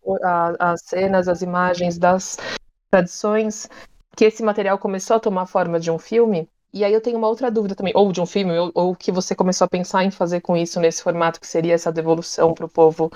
as 0.60 0.82
cenas, 0.84 1.27
as 1.27 1.41
imagens 1.41 1.98
das 1.98 2.38
tradições, 2.89 3.67
que 4.15 4.25
esse 4.25 4.43
material 4.43 4.77
começou 4.77 5.17
a 5.17 5.20
tomar 5.20 5.48
forma 5.48 5.79
de 5.79 5.89
um 5.89 5.98
filme? 5.98 6.48
E 6.74 6.84
aí 6.84 6.92
eu 6.92 7.01
tenho 7.01 7.20
uma 7.20 7.27
outra 7.27 7.51
dúvida 7.51 7.75
também, 7.75 7.94
ou 7.96 8.12
de 8.12 8.20
um 8.20 8.25
filme, 8.25 8.51
ou, 8.74 8.92
o 8.92 8.96
que 8.96 9.12
você 9.12 9.36
começou 9.36 9.65
a 9.65 9.70
pensar 9.70 10.03
em 10.03 10.10
fazer 10.10 10.42
com 10.42 10.58
isso 10.58 10.80
nesse 10.80 11.03
formato 11.03 11.39
que 11.39 11.46
seria 11.46 11.74
essa 11.74 11.92
devolução 11.92 12.53
para 12.53 12.65
o 12.65 12.70
povo 12.70 13.12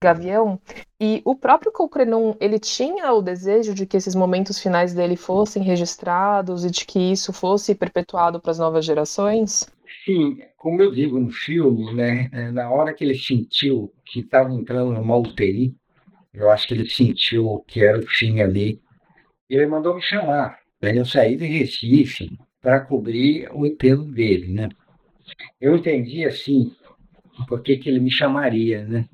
Gavião. 0.00 0.60
E 1.00 1.20
o 1.24 1.34
próprio 1.34 1.72
Cocrenon, 1.72 2.34
ele 2.40 2.58
tinha 2.58 3.12
o 3.12 3.20
desejo 3.20 3.74
de 3.74 3.84
que 3.84 3.96
esses 3.96 4.14
momentos 4.14 4.60
finais 4.60 4.94
dele 4.94 5.16
fossem 5.16 5.62
registrados 5.62 6.64
e 6.64 6.70
de 6.70 6.86
que 6.86 7.00
isso 7.00 7.32
fosse 7.32 7.74
perpetuado 7.74 8.40
para 8.40 8.52
as 8.52 8.58
novas 8.60 8.84
gerações? 8.84 9.68
Sim, 10.04 10.38
como 10.56 10.80
eu 10.80 10.92
digo 10.92 11.18
no 11.18 11.30
filme, 11.30 11.92
né, 11.92 12.30
é, 12.32 12.52
na 12.52 12.70
hora 12.70 12.94
que 12.94 13.02
ele 13.02 13.18
sentiu 13.18 13.92
que 14.06 14.20
estava 14.20 14.52
entrando 14.52 14.92
numa 14.92 15.16
UTI, 15.16 15.74
eu 16.32 16.48
acho 16.48 16.68
que 16.68 16.74
ele 16.74 16.88
sentiu 16.88 17.64
que 17.66 17.84
era 17.84 17.98
o 17.98 18.06
fim 18.06 18.40
ali, 18.40 18.80
ele 19.48 19.66
mandou 19.66 19.96
me 19.96 20.00
chamar. 20.00 20.60
Eu 20.80 21.04
saí 21.04 21.36
de 21.36 21.44
Recife, 21.44 22.38
para 22.60 22.80
cobrir 22.80 23.48
o 23.52 23.66
enterro 23.66 24.04
dele, 24.04 24.52
né? 24.52 24.68
Eu 25.60 25.76
entendi 25.76 26.24
assim, 26.24 26.72
por 27.48 27.62
que, 27.62 27.80
ele 27.86 28.00
me 28.00 28.10
chamaria, 28.10 28.84
né? 28.84 29.08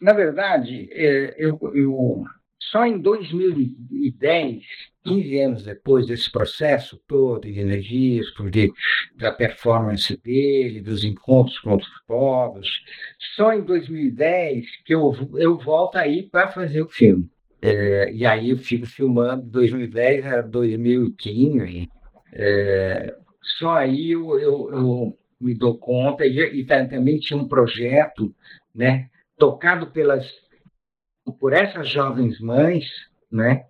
Na 0.00 0.12
verdade, 0.12 0.88
é, 0.92 1.34
eu, 1.38 1.58
eu, 1.74 2.24
só 2.58 2.84
em 2.84 2.98
2010, 2.98 4.62
15 5.04 5.40
anos 5.40 5.64
depois 5.64 6.06
desse 6.06 6.30
processo 6.30 7.00
todo 7.06 7.50
de 7.50 7.58
energias, 7.58 8.26
de, 8.50 8.72
da 9.16 9.32
performance 9.32 10.16
dele, 10.22 10.80
dos 10.80 11.04
encontros 11.04 11.58
com 11.60 11.70
outros 11.70 12.02
povos, 12.06 12.68
só 13.34 13.52
em 13.52 13.62
2010 13.62 14.66
que 14.84 14.94
eu, 14.94 15.14
eu 15.36 15.56
volto 15.58 15.96
aí 15.96 16.24
para 16.24 16.48
fazer 16.48 16.82
o 16.82 16.88
filme. 16.88 17.30
É, 17.62 18.12
e 18.12 18.26
aí 18.26 18.50
eu 18.50 18.58
fico 18.58 18.86
filmando 18.86 19.42
2010 19.44 20.26
a 20.26 20.42
2015, 20.42 21.88
é, 22.38 23.16
só 23.58 23.76
aí 23.76 24.10
eu, 24.10 24.38
eu, 24.38 24.70
eu, 24.70 25.18
me 25.40 25.54
dou 25.54 25.78
conta, 25.78 26.26
e, 26.26 26.38
e 26.60 26.64
também 26.64 27.18
tinha 27.18 27.38
um 27.38 27.48
projeto 27.48 28.34
né, 28.74 29.08
tocado 29.38 29.86
pelas, 29.86 30.30
por 31.40 31.54
essas 31.54 31.88
jovens 31.88 32.38
mães, 32.40 32.84
né, 33.32 33.64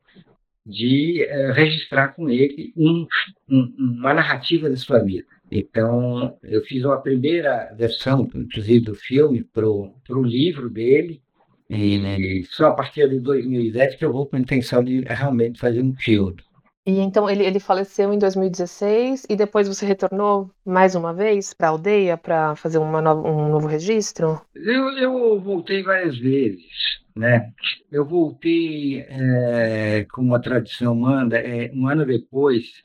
de 0.64 1.22
é, 1.24 1.52
registrar 1.52 2.08
com 2.08 2.28
ele 2.28 2.72
um, 2.76 3.06
um, 3.48 3.74
uma 3.78 4.12
narrativa 4.12 4.68
da 4.68 4.76
sua 4.76 4.98
vida. 4.98 5.26
Então, 5.50 6.36
eu 6.42 6.60
fiz 6.62 6.84
uma 6.84 7.00
primeira 7.00 7.72
versão, 7.76 8.28
inclusive, 8.34 8.80
do 8.80 8.94
filme 8.96 9.44
para 9.44 9.68
o 9.68 10.22
livro 10.24 10.68
dele, 10.68 11.22
e, 11.70 11.98
né, 11.98 12.18
só 12.50 12.66
a 12.66 12.74
partir 12.74 13.08
de 13.08 13.20
2010 13.20 13.94
que 13.94 14.04
eu 14.04 14.12
vou 14.12 14.26
com 14.26 14.36
a 14.36 14.40
intenção 14.40 14.82
de 14.82 15.02
realmente 15.02 15.60
fazer 15.60 15.82
um 15.82 15.94
filme. 15.94 16.36
E 16.86 17.00
então 17.00 17.28
ele, 17.28 17.44
ele 17.44 17.58
faleceu 17.58 18.12
em 18.12 18.18
2016 18.18 19.26
e 19.28 19.34
depois 19.34 19.66
você 19.66 19.84
retornou 19.84 20.48
mais 20.64 20.94
uma 20.94 21.12
vez 21.12 21.52
para 21.52 21.66
a 21.66 21.70
aldeia 21.70 22.16
para 22.16 22.54
fazer 22.54 22.78
uma 22.78 23.02
no, 23.02 23.26
um 23.26 23.48
novo 23.48 23.66
registro? 23.66 24.40
Eu, 24.54 24.90
eu 24.90 25.40
voltei 25.40 25.82
várias 25.82 26.16
vezes, 26.16 26.62
né? 27.16 27.52
Eu 27.90 28.04
voltei, 28.04 29.00
é, 29.00 30.06
como 30.12 30.32
a 30.32 30.38
tradição 30.38 30.94
manda, 30.94 31.36
é, 31.36 31.72
um 31.74 31.88
ano 31.88 32.06
depois 32.06 32.84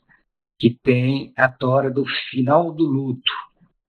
que 0.57 0.71
tem 0.81 1.31
a 1.37 1.47
tora 1.47 1.91
do 1.91 2.03
final 2.31 2.71
do 2.71 2.83
luto. 2.83 3.31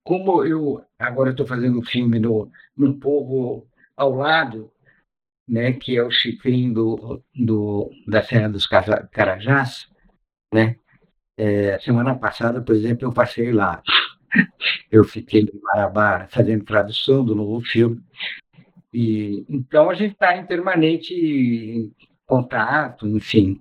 Como 0.03 0.45
eu 0.45 0.85
agora 0.99 1.31
estou 1.31 1.47
fazendo 1.47 1.79
um 1.79 1.83
filme 1.83 2.19
no, 2.19 2.51
no 2.77 2.99
povo 2.99 3.65
ao 3.97 4.11
lado, 4.11 4.71
né, 5.47 5.73
que 5.73 5.97
é 5.97 6.03
o 6.03 6.11
chifrinho 6.11 6.71
do, 6.71 7.23
do, 7.33 7.89
da 8.07 8.21
Serra 8.21 8.49
dos 8.49 8.67
Carajás, 8.67 9.91
né? 10.53 10.75
É, 11.35 11.79
semana 11.79 12.15
passada, 12.15 12.61
por 12.61 12.75
exemplo, 12.75 13.07
eu 13.07 13.13
passei 13.13 13.51
lá. 13.51 13.81
Eu 14.91 15.03
fiquei 15.03 15.41
em 15.41 15.61
Marabá 15.61 16.27
fazendo 16.29 16.63
tradução 16.63 17.25
do 17.25 17.35
novo 17.35 17.61
filme. 17.65 18.01
E, 18.93 19.45
então 19.49 19.89
a 19.89 19.95
gente 19.95 20.13
está 20.13 20.37
em 20.37 20.45
permanente 20.45 21.91
contato, 22.25 23.07
enfim. 23.07 23.59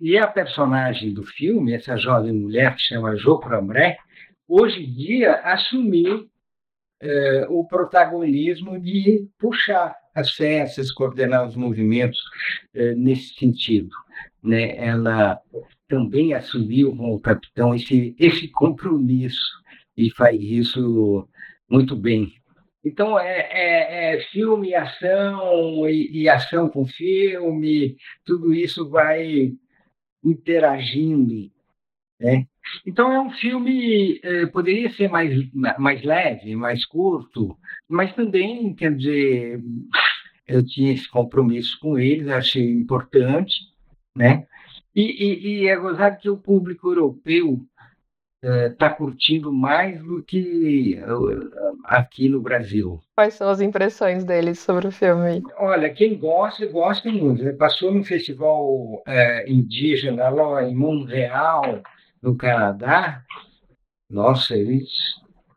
E 0.00 0.18
a 0.18 0.26
personagem 0.26 1.12
do 1.12 1.22
filme, 1.22 1.72
essa 1.72 1.96
jovem 1.96 2.32
mulher 2.32 2.74
que 2.76 2.82
chama 2.82 3.16
Jo 3.16 3.40
hoje 4.48 4.84
em 4.84 4.92
dia 4.92 5.36
assumiu 5.36 6.28
é, 7.00 7.46
o 7.48 7.66
protagonismo 7.66 8.78
de 8.78 9.28
puxar 9.38 9.94
as 10.14 10.30
festas, 10.32 10.90
coordenar 10.90 11.46
os 11.46 11.56
movimentos 11.56 12.18
é, 12.74 12.94
nesse 12.94 13.34
sentido. 13.34 13.90
Né? 14.42 14.76
Ela 14.76 15.40
também 15.88 16.34
assumiu 16.34 16.96
com 16.96 17.14
o 17.14 17.20
capitão 17.20 17.74
esse, 17.74 18.14
esse 18.18 18.48
compromisso 18.48 19.62
e 19.96 20.10
faz 20.10 20.40
isso 20.40 21.28
muito 21.68 21.96
bem. 21.96 22.32
Então, 22.84 23.18
é, 23.18 23.48
é, 23.50 24.14
é 24.14 24.20
filme, 24.30 24.74
ação 24.74 25.88
e, 25.88 26.22
e, 26.22 26.28
ação 26.28 26.68
com 26.68 26.86
filme, 26.86 27.96
tudo 28.24 28.54
isso 28.54 28.88
vai 28.88 29.52
interagindo. 30.22 31.50
Né? 32.20 32.46
Então, 32.86 33.10
é 33.12 33.20
um 33.20 33.30
filme, 33.30 34.20
é, 34.22 34.46
poderia 34.46 34.90
ser 34.92 35.08
mais, 35.08 35.34
mais 35.52 36.02
leve, 36.04 36.54
mais 36.54 36.84
curto, 36.84 37.58
mas 37.88 38.14
também, 38.14 38.72
quer 38.72 38.94
dizer, 38.94 39.60
eu 40.46 40.64
tinha 40.64 40.92
esse 40.92 41.08
compromisso 41.10 41.76
com 41.80 41.98
eles, 41.98 42.28
achei 42.28 42.70
importante, 42.70 43.54
né? 44.14 44.46
E, 44.96 45.02
e, 45.02 45.48
e 45.48 45.68
é 45.68 45.76
gozado 45.76 46.16
que 46.16 46.30
o 46.30 46.38
público 46.38 46.88
europeu 46.88 47.60
está 48.42 48.86
é, 48.86 48.90
curtindo 48.90 49.52
mais 49.52 50.02
do 50.02 50.22
que 50.22 50.98
aqui 51.84 52.30
no 52.30 52.40
Brasil. 52.40 52.98
Quais 53.14 53.34
são 53.34 53.50
as 53.50 53.60
impressões 53.60 54.24
deles 54.24 54.58
sobre 54.58 54.86
o 54.86 54.90
filme? 54.90 55.42
Olha, 55.58 55.92
quem 55.92 56.18
gosta, 56.18 56.64
gosta 56.66 57.10
muito. 57.10 57.54
Passou 57.58 57.92
no 57.92 58.02
festival 58.02 59.02
é, 59.06 59.50
indígena 59.50 60.30
lá 60.30 60.64
em 60.64 60.74
Montreal, 60.74 61.82
no 62.22 62.34
Canadá. 62.34 63.22
Nossa, 64.08 64.56
eles 64.56 64.88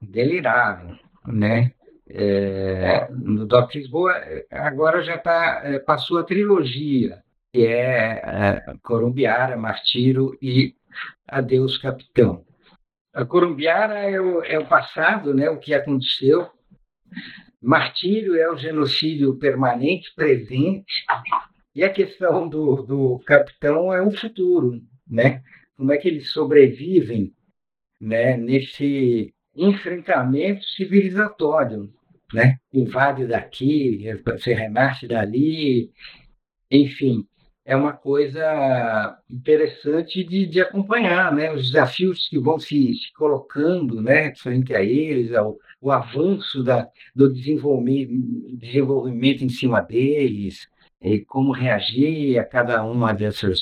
deliraram, 0.01 0.99
né? 1.25 1.71
É, 2.09 3.07
no 3.11 3.45
Doc 3.45 3.73
Lisboa, 3.73 4.15
agora 4.51 5.01
já 5.01 5.17
tá, 5.17 5.61
passou 5.85 6.17
a 6.17 6.23
trilogia 6.23 7.23
que 7.51 7.65
é, 7.65 8.21
é 8.23 8.63
Corumbiara, 8.83 9.57
Martiro 9.57 10.37
e 10.41 10.75
Adeus 11.27 11.77
Capitão. 11.77 12.45
A 13.13 13.25
Corumbiara 13.25 13.99
é 13.99 14.19
o, 14.21 14.43
é 14.43 14.59
o 14.59 14.67
passado, 14.67 15.33
né, 15.33 15.49
o 15.49 15.57
que 15.57 15.73
aconteceu. 15.73 16.49
Martírio 17.61 18.35
é 18.35 18.49
o 18.51 18.57
genocídio 18.57 19.35
permanente, 19.37 20.13
presente. 20.15 21.05
E 21.75 21.83
a 21.83 21.89
questão 21.91 22.47
do, 22.47 22.83
do 22.83 23.19
capitão 23.25 23.93
é 23.93 24.01
o 24.01 24.11
futuro, 24.11 24.79
né? 25.07 25.41
Como 25.75 25.91
é 25.91 25.97
que 25.97 26.07
eles 26.07 26.31
sobrevivem 26.31 27.33
né, 27.99 28.37
nesse 28.37 29.33
enfrentamento 29.55 30.63
civilizatório, 30.65 31.91
né? 32.33 32.57
Invade 32.71 33.25
daqui, 33.27 34.05
se 34.37 34.53
renasce 34.53 35.07
dali, 35.07 35.91
enfim 36.71 37.27
é 37.69 37.75
uma 37.75 37.93
coisa 37.93 39.19
interessante 39.29 40.23
de, 40.23 40.47
de 40.47 40.59
acompanhar, 40.59 41.31
né? 41.31 41.53
Os 41.53 41.67
desafios 41.67 42.27
que 42.27 42.39
vão 42.39 42.59
se, 42.59 42.95
se 42.95 43.13
colocando, 43.13 44.01
né? 44.01 44.33
Frente 44.35 44.73
a 44.73 44.81
eles, 44.81 45.31
ao, 45.35 45.55
o 45.79 45.91
avanço 45.91 46.63
da, 46.63 46.89
do 47.15 47.31
desenvolvimento, 47.31 48.57
desenvolvimento 48.57 49.43
em 49.43 49.49
cima 49.49 49.81
deles, 49.81 50.67
e 50.99 51.19
como 51.19 51.51
reagir 51.51 52.39
a 52.39 52.43
cada 52.43 52.83
uma 52.83 53.13
dessas, 53.13 53.59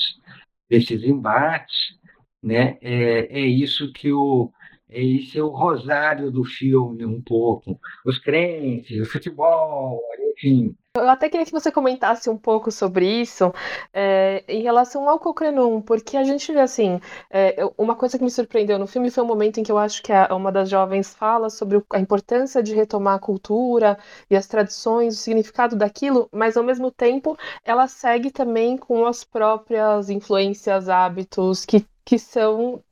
desses 0.70 1.04
embates, 1.04 1.98
né? 2.42 2.78
É, 2.80 3.40
é 3.40 3.46
isso 3.46 3.92
que 3.92 4.10
o 4.10 4.50
esse 4.90 5.38
é 5.38 5.42
o 5.42 5.48
rosário 5.48 6.30
do 6.30 6.44
filme 6.44 7.04
um 7.04 7.20
pouco, 7.20 7.78
os 8.06 8.18
crentes, 8.18 8.98
o 9.02 9.04
futebol, 9.04 10.00
enfim, 10.32 10.74
eu 10.98 11.08
até 11.08 11.28
queria 11.28 11.46
que 11.46 11.52
você 11.52 11.70
comentasse 11.70 12.28
um 12.28 12.36
pouco 12.36 12.70
sobre 12.70 13.06
isso 13.06 13.52
é, 13.92 14.44
em 14.48 14.62
relação 14.62 15.08
ao 15.08 15.18
Cocrenon, 15.18 15.80
porque 15.80 16.16
a 16.16 16.24
gente 16.24 16.52
vê 16.52 16.60
assim, 16.60 17.00
é, 17.30 17.56
uma 17.76 17.94
coisa 17.96 18.18
que 18.18 18.24
me 18.24 18.30
surpreendeu 18.30 18.78
no 18.78 18.86
filme 18.86 19.10
foi 19.10 19.24
um 19.24 19.26
momento 19.26 19.58
em 19.58 19.62
que 19.62 19.72
eu 19.72 19.78
acho 19.78 20.02
que 20.02 20.12
a, 20.12 20.28
uma 20.34 20.52
das 20.52 20.68
jovens 20.68 21.14
fala 21.14 21.50
sobre 21.50 21.82
a 21.90 21.98
importância 21.98 22.62
de 22.62 22.74
retomar 22.74 23.14
a 23.14 23.18
cultura 23.18 23.98
e 24.30 24.36
as 24.36 24.46
tradições, 24.46 25.14
o 25.14 25.18
significado 25.18 25.76
daquilo, 25.76 26.28
mas 26.32 26.56
ao 26.56 26.64
mesmo 26.64 26.90
tempo 26.90 27.36
ela 27.64 27.86
segue 27.88 28.30
também 28.30 28.76
com 28.76 29.06
as 29.06 29.24
próprias 29.24 30.10
influências, 30.10 30.88
hábitos 30.88 31.64
que, 31.64 31.86
que 32.04 32.18
são 32.18 32.82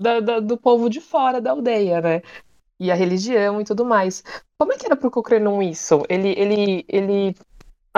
da, 0.00 0.20
da, 0.20 0.40
do 0.40 0.56
povo 0.56 0.90
de 0.90 1.00
fora 1.00 1.40
da 1.40 1.50
aldeia, 1.52 2.00
né? 2.00 2.22
e 2.78 2.90
a 2.90 2.94
religião 2.94 3.60
e 3.60 3.64
tudo 3.64 3.84
mais. 3.84 4.22
Como 4.58 4.72
é 4.72 4.76
que 4.76 4.86
era 4.86 4.96
para 4.96 5.08
o 5.08 5.10
Cochrane 5.10 5.70
isso? 5.70 6.02
Ele, 6.08 6.34
ele, 6.36 6.84
ele 6.88 7.36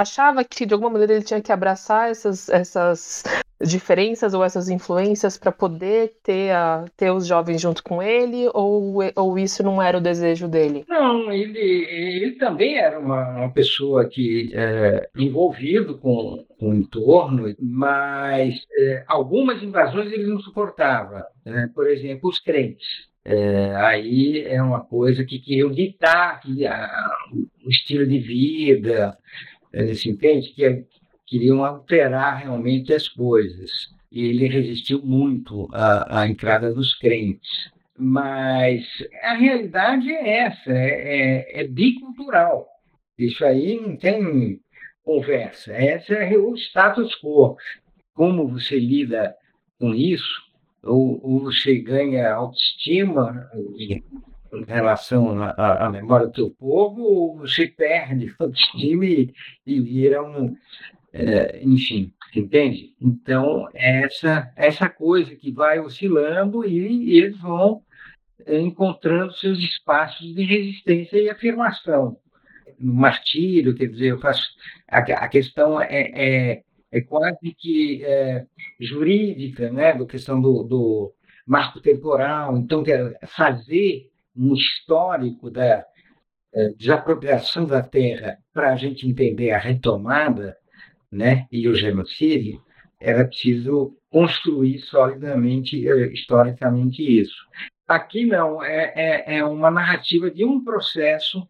achava 0.00 0.44
que 0.44 0.64
de 0.64 0.72
alguma 0.72 0.90
maneira 0.90 1.14
ele 1.14 1.24
tinha 1.24 1.40
que 1.40 1.52
abraçar 1.52 2.10
essas, 2.10 2.48
essas 2.48 3.24
diferenças 3.60 4.32
ou 4.34 4.44
essas 4.44 4.68
influências 4.68 5.36
para 5.36 5.50
poder 5.50 6.12
ter, 6.22 6.52
a, 6.52 6.84
ter 6.96 7.10
os 7.10 7.26
jovens 7.26 7.60
junto 7.60 7.82
com 7.82 8.00
ele 8.00 8.48
ou, 8.54 8.98
ou 9.16 9.38
isso 9.38 9.62
não 9.62 9.82
era 9.82 9.98
o 9.98 10.00
desejo 10.00 10.46
dele? 10.46 10.84
Não, 10.88 11.32
ele, 11.32 11.58
ele 11.58 12.32
também 12.36 12.78
era 12.78 12.98
uma, 12.98 13.38
uma 13.38 13.52
pessoa 13.52 14.08
que 14.08 14.50
é, 14.54 15.08
envolvido 15.16 15.98
com, 15.98 16.44
com 16.58 16.70
o 16.70 16.74
entorno, 16.74 17.52
mas 17.60 18.54
é, 18.78 19.04
algumas 19.08 19.62
invasões 19.62 20.12
ele 20.12 20.26
não 20.26 20.38
suportava. 20.38 21.26
Né? 21.44 21.68
Por 21.74 21.88
exemplo, 21.88 22.30
os 22.30 22.38
crentes. 22.38 23.08
É, 23.24 23.74
aí 23.76 24.42
é 24.46 24.62
uma 24.62 24.80
coisa 24.80 25.22
que 25.24 25.38
queriam 25.38 25.70
ditar 25.70 26.40
que, 26.40 26.64
o 27.62 27.68
estilo 27.68 28.06
de 28.06 28.18
vida, 28.20 29.18
se 29.94 30.10
entende? 30.10 30.52
Que 30.54 30.84
queriam 31.26 31.64
alterar 31.64 32.38
realmente 32.38 32.92
as 32.92 33.08
coisas. 33.08 33.70
E 34.10 34.24
ele 34.24 34.48
resistiu 34.48 35.02
muito 35.02 35.68
à, 35.72 36.20
à 36.20 36.28
entrada 36.28 36.72
dos 36.72 36.94
crentes. 36.94 37.70
Mas 37.96 38.86
a 39.22 39.34
realidade 39.34 40.10
é 40.10 40.38
essa, 40.38 40.70
é, 40.70 41.56
é, 41.56 41.60
é 41.60 41.66
bicultural. 41.66 42.66
Isso 43.18 43.44
aí 43.44 43.80
não 43.80 43.96
tem 43.96 44.60
conversa. 45.04 45.76
Esse 45.76 46.14
é 46.14 46.38
o 46.38 46.54
status 46.54 47.14
quo. 47.20 47.56
Como 48.14 48.48
você 48.48 48.78
lida 48.78 49.34
com 49.78 49.94
isso, 49.94 50.42
ou, 50.82 51.20
ou 51.22 51.40
você 51.40 51.78
ganha 51.78 52.32
autoestima 52.32 53.48
em, 54.52 54.64
relação 54.64 55.42
à, 55.42 55.90
memória 55.90 56.26
do 56.26 56.32
teu 56.32 56.50
povo, 56.50 57.36
você 57.38 57.66
perde 57.66 58.34
autoestima 58.38 59.04
e, 59.04 59.32
e 59.66 59.80
vira 59.80 60.22
um, 60.22 60.56
é, 61.12 61.60
enfim, 61.62 62.12
entende? 62.34 62.94
Então, 63.00 63.68
essa, 63.74 64.52
essa 64.56 64.88
coisa 64.88 65.34
que 65.34 65.50
vai 65.50 65.80
oscilando 65.80 66.64
e, 66.64 67.10
e 67.10 67.18
eles 67.18 67.38
vão 67.38 67.82
encontrando 68.46 69.32
seus 69.32 69.58
espaços 69.58 70.34
de 70.34 70.44
resistência 70.44 71.18
e 71.18 71.28
afirmação. 71.28 72.16
No 72.78 72.94
martírio, 72.94 73.74
quer 73.74 73.86
dizer, 73.86 74.08
eu 74.08 74.20
faço, 74.20 74.48
a, 74.88 74.98
a 74.98 75.28
questão 75.28 75.80
é, 75.80 76.12
é, 76.14 76.62
é, 76.92 77.00
quase 77.00 77.54
que 77.56 78.04
é, 78.04 78.46
jurídica, 78.80 79.70
né, 79.70 79.92
da 79.94 80.06
questão 80.06 80.40
do, 80.40 80.62
do 80.62 81.12
marco 81.46 81.80
temporal. 81.80 82.56
Então, 82.56 82.84
fazer 83.26 84.07
um 84.38 84.54
histórico 84.54 85.50
da 85.50 85.84
é, 86.54 86.68
desapropriação 86.70 87.66
da 87.66 87.82
terra 87.82 88.38
para 88.52 88.72
a 88.72 88.76
gente 88.76 89.06
entender 89.06 89.50
a 89.50 89.58
retomada 89.58 90.56
né, 91.10 91.46
e 91.50 91.68
o 91.68 91.74
genocídio, 91.74 92.62
era 93.00 93.24
preciso 93.24 93.96
construir 94.10 94.78
solidamente, 94.80 95.88
eh, 95.88 96.12
historicamente, 96.12 97.02
isso. 97.02 97.36
Aqui 97.86 98.26
não, 98.26 98.62
é, 98.62 98.92
é, 98.94 99.38
é 99.38 99.44
uma 99.44 99.70
narrativa 99.70 100.30
de 100.30 100.44
um 100.44 100.62
processo 100.62 101.48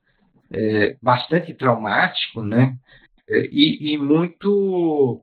é, 0.50 0.97
bastante 1.02 1.52
traumático, 1.54 2.42
né, 2.42 2.76
e, 3.28 3.92
e, 3.92 3.99
muito. 3.99 5.23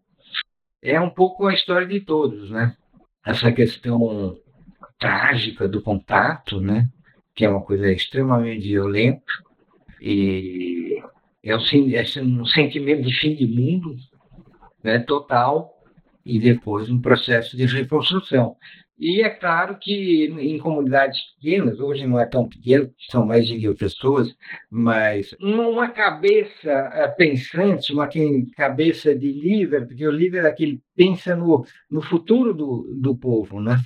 É 0.81 0.99
um 0.99 1.09
pouco 1.09 1.47
a 1.47 1.53
história 1.53 1.87
de 1.87 1.99
todos, 1.99 2.51
né? 2.51 2.77
Essa 3.25 3.51
questão 3.51 4.37
trágica 4.99 5.67
do 5.67 5.81
contato, 5.81 6.61
né? 6.61 6.87
Que 7.35 7.45
é 7.45 7.49
uma 7.49 7.61
coisa 7.61 7.91
extremamente 7.91 8.67
violenta 8.67 9.31
e 10.01 11.01
é 11.43 11.55
um, 11.55 11.59
é 11.59 12.21
um 12.21 12.45
sentimento 12.45 13.03
de 13.03 13.13
fim 13.19 13.35
de 13.35 13.45
mundo, 13.45 13.95
né, 14.83 14.99
total 14.99 15.75
e 16.25 16.39
depois 16.39 16.89
um 16.89 16.99
processo 16.99 17.55
de 17.55 17.65
reconstrução. 17.65 18.55
E 18.97 19.21
é 19.21 19.29
claro 19.29 19.77
que 19.77 20.25
em 20.39 20.57
comunidades 20.57 21.19
pequenas, 21.35 21.79
hoje 21.79 22.07
não 22.07 22.17
é 22.17 22.25
tão 22.25 22.47
pequeno, 22.47 22.89
são 23.11 23.25
mais 23.25 23.45
de 23.45 23.57
mil 23.57 23.75
pessoas, 23.75 24.33
mas 24.69 25.35
uma 25.39 25.89
cabeça 25.89 26.71
eh, 26.71 27.07
pensante, 27.09 27.91
uma 27.91 28.07
cabeça 28.55 29.13
de 29.13 29.33
líder, 29.33 29.85
porque 29.85 30.07
o 30.07 30.11
líder 30.11 30.45
é 30.45 30.47
aquele 30.47 30.77
que 30.77 30.83
pensa 30.95 31.35
no, 31.35 31.65
no 31.91 32.01
futuro 32.01 32.53
do, 32.53 32.95
do 32.95 33.17
povo, 33.17 33.61
né? 33.61 33.77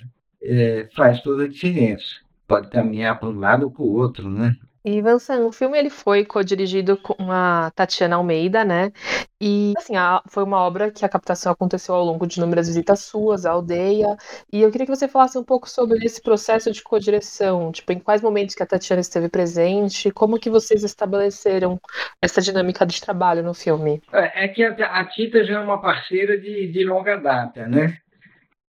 É, 0.43 0.87
faz 0.95 1.21
toda 1.21 1.45
a 1.45 1.47
diferença. 1.47 2.21
Pode 2.49 2.67
caminhar 2.69 3.19
para 3.19 3.29
um 3.29 3.39
lado 3.39 3.65
ou 3.65 3.71
para 3.71 3.83
o 3.83 3.93
outro, 3.93 4.27
né? 4.27 4.55
E 4.83 5.01
Vincent, 5.03 5.41
o 5.41 5.51
filme 5.51 5.77
ele 5.77 5.89
foi 5.89 6.25
co-dirigido 6.25 6.97
com 6.97 7.31
a 7.31 7.69
Tatiana 7.75 8.15
Almeida, 8.15 8.65
né? 8.65 8.91
E 9.39 9.73
assim, 9.77 9.95
a, 9.95 10.19
foi 10.27 10.43
uma 10.43 10.57
obra 10.57 10.89
que 10.89 11.05
a 11.05 11.09
captação 11.09 11.51
aconteceu 11.51 11.93
ao 11.93 12.03
longo 12.03 12.25
de 12.25 12.39
inúmeras 12.39 12.67
visitas 12.67 13.01
suas 13.01 13.45
à 13.45 13.51
aldeia. 13.51 14.17
E 14.51 14.61
eu 14.61 14.71
queria 14.71 14.87
que 14.87 14.95
você 14.95 15.07
falasse 15.07 15.37
um 15.37 15.43
pouco 15.43 15.69
sobre 15.69 16.03
esse 16.03 16.21
processo 16.21 16.71
de 16.71 16.81
co-direção, 16.81 17.71
tipo, 17.71 17.91
em 17.91 17.99
quais 17.99 18.21
momentos 18.21 18.55
que 18.55 18.63
a 18.63 18.65
Tatiana 18.65 19.01
esteve 19.01 19.29
presente, 19.29 20.11
como 20.11 20.39
que 20.39 20.49
vocês 20.49 20.83
estabeleceram 20.83 21.79
essa 22.19 22.41
dinâmica 22.41 22.83
de 22.83 22.99
trabalho 22.99 23.43
no 23.43 23.53
filme? 23.53 24.01
É, 24.11 24.45
é 24.45 24.47
que 24.47 24.63
a, 24.63 24.71
a 24.71 25.05
Tita 25.05 25.43
já 25.43 25.59
é 25.59 25.59
uma 25.59 25.79
parceira 25.79 26.35
de, 26.35 26.67
de 26.71 26.83
longa 26.83 27.17
data, 27.17 27.67
né? 27.67 27.99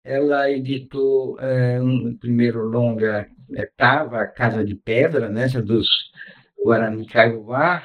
Ela 0.08 0.50
editou 0.50 1.38
é, 1.38 1.78
um 1.82 2.16
primeiro 2.16 2.62
longa 2.62 3.28
estava 3.50 4.22
a 4.22 4.26
Casa 4.26 4.64
de 4.64 4.74
Pedra, 4.74 5.28
né, 5.28 5.46
dos 5.48 5.86
Guarani 6.62 7.06
Kaiowá, 7.06 7.82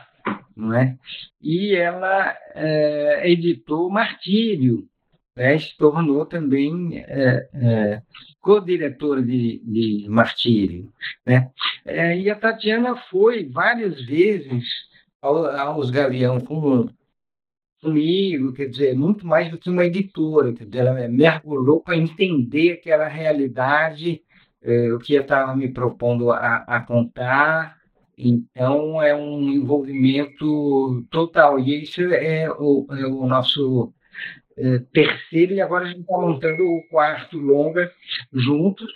não 0.56 0.74
é? 0.74 0.98
E 1.42 1.76
ela 1.76 2.34
é, 2.56 3.30
editou 3.30 3.90
Martírio, 3.90 4.88
né, 5.36 5.58
se 5.58 5.76
tornou 5.78 6.26
também 6.26 7.04
é, 7.08 7.50
é, 7.54 8.02
co-diretora 8.40 9.22
de, 9.22 9.62
de 9.66 10.06
Martírio. 10.08 10.92
Né? 11.26 11.52
É, 11.86 12.18
e 12.18 12.30
a 12.30 12.36
Tatiana 12.36 12.96
foi 12.96 13.50
várias 13.50 14.02
vezes 14.06 14.64
ao, 15.22 15.46
aos 15.46 15.90
Gavião 15.90 16.40
com, 16.40 16.88
comigo, 17.84 18.54
quer 18.54 18.68
dizer, 18.68 18.96
muito 18.96 19.28
mais 19.28 19.52
do 19.52 19.58
que 19.58 19.70
uma 19.70 19.86
editora, 19.86 20.54
quer 20.54 20.66
dizer, 20.66 20.80
ela 20.80 21.08
mergulhou 21.08 21.82
para 21.82 21.98
entender 21.98 22.74
aquela 22.74 23.08
realidade 23.08 24.24
é, 24.64 24.94
o 24.94 25.00
que 25.00 25.14
eu 25.14 25.22
estava 25.22 25.56
me 25.56 25.68
propondo 25.68 26.32
a, 26.32 26.58
a, 26.68 26.82
contar. 26.82 27.78
Então, 28.18 29.02
é 29.02 29.14
um 29.16 29.50
envolvimento 29.50 31.06
total. 31.12 31.60
E 31.60 31.84
isso 31.84 32.02
é 32.02 32.50
o, 32.50 32.88
é 32.92 33.06
o 33.06 33.26
nosso 33.28 33.94
é, 34.58 34.80
terceiro, 34.94 35.54
e 35.54 35.62
agora 35.62 35.86
a 35.86 35.88
gente 35.90 36.02
está 36.02 36.18
montando 36.18 36.64
o 36.64 36.84
quarto 36.90 37.38
longa 37.38 37.92
juntos. 38.32 38.92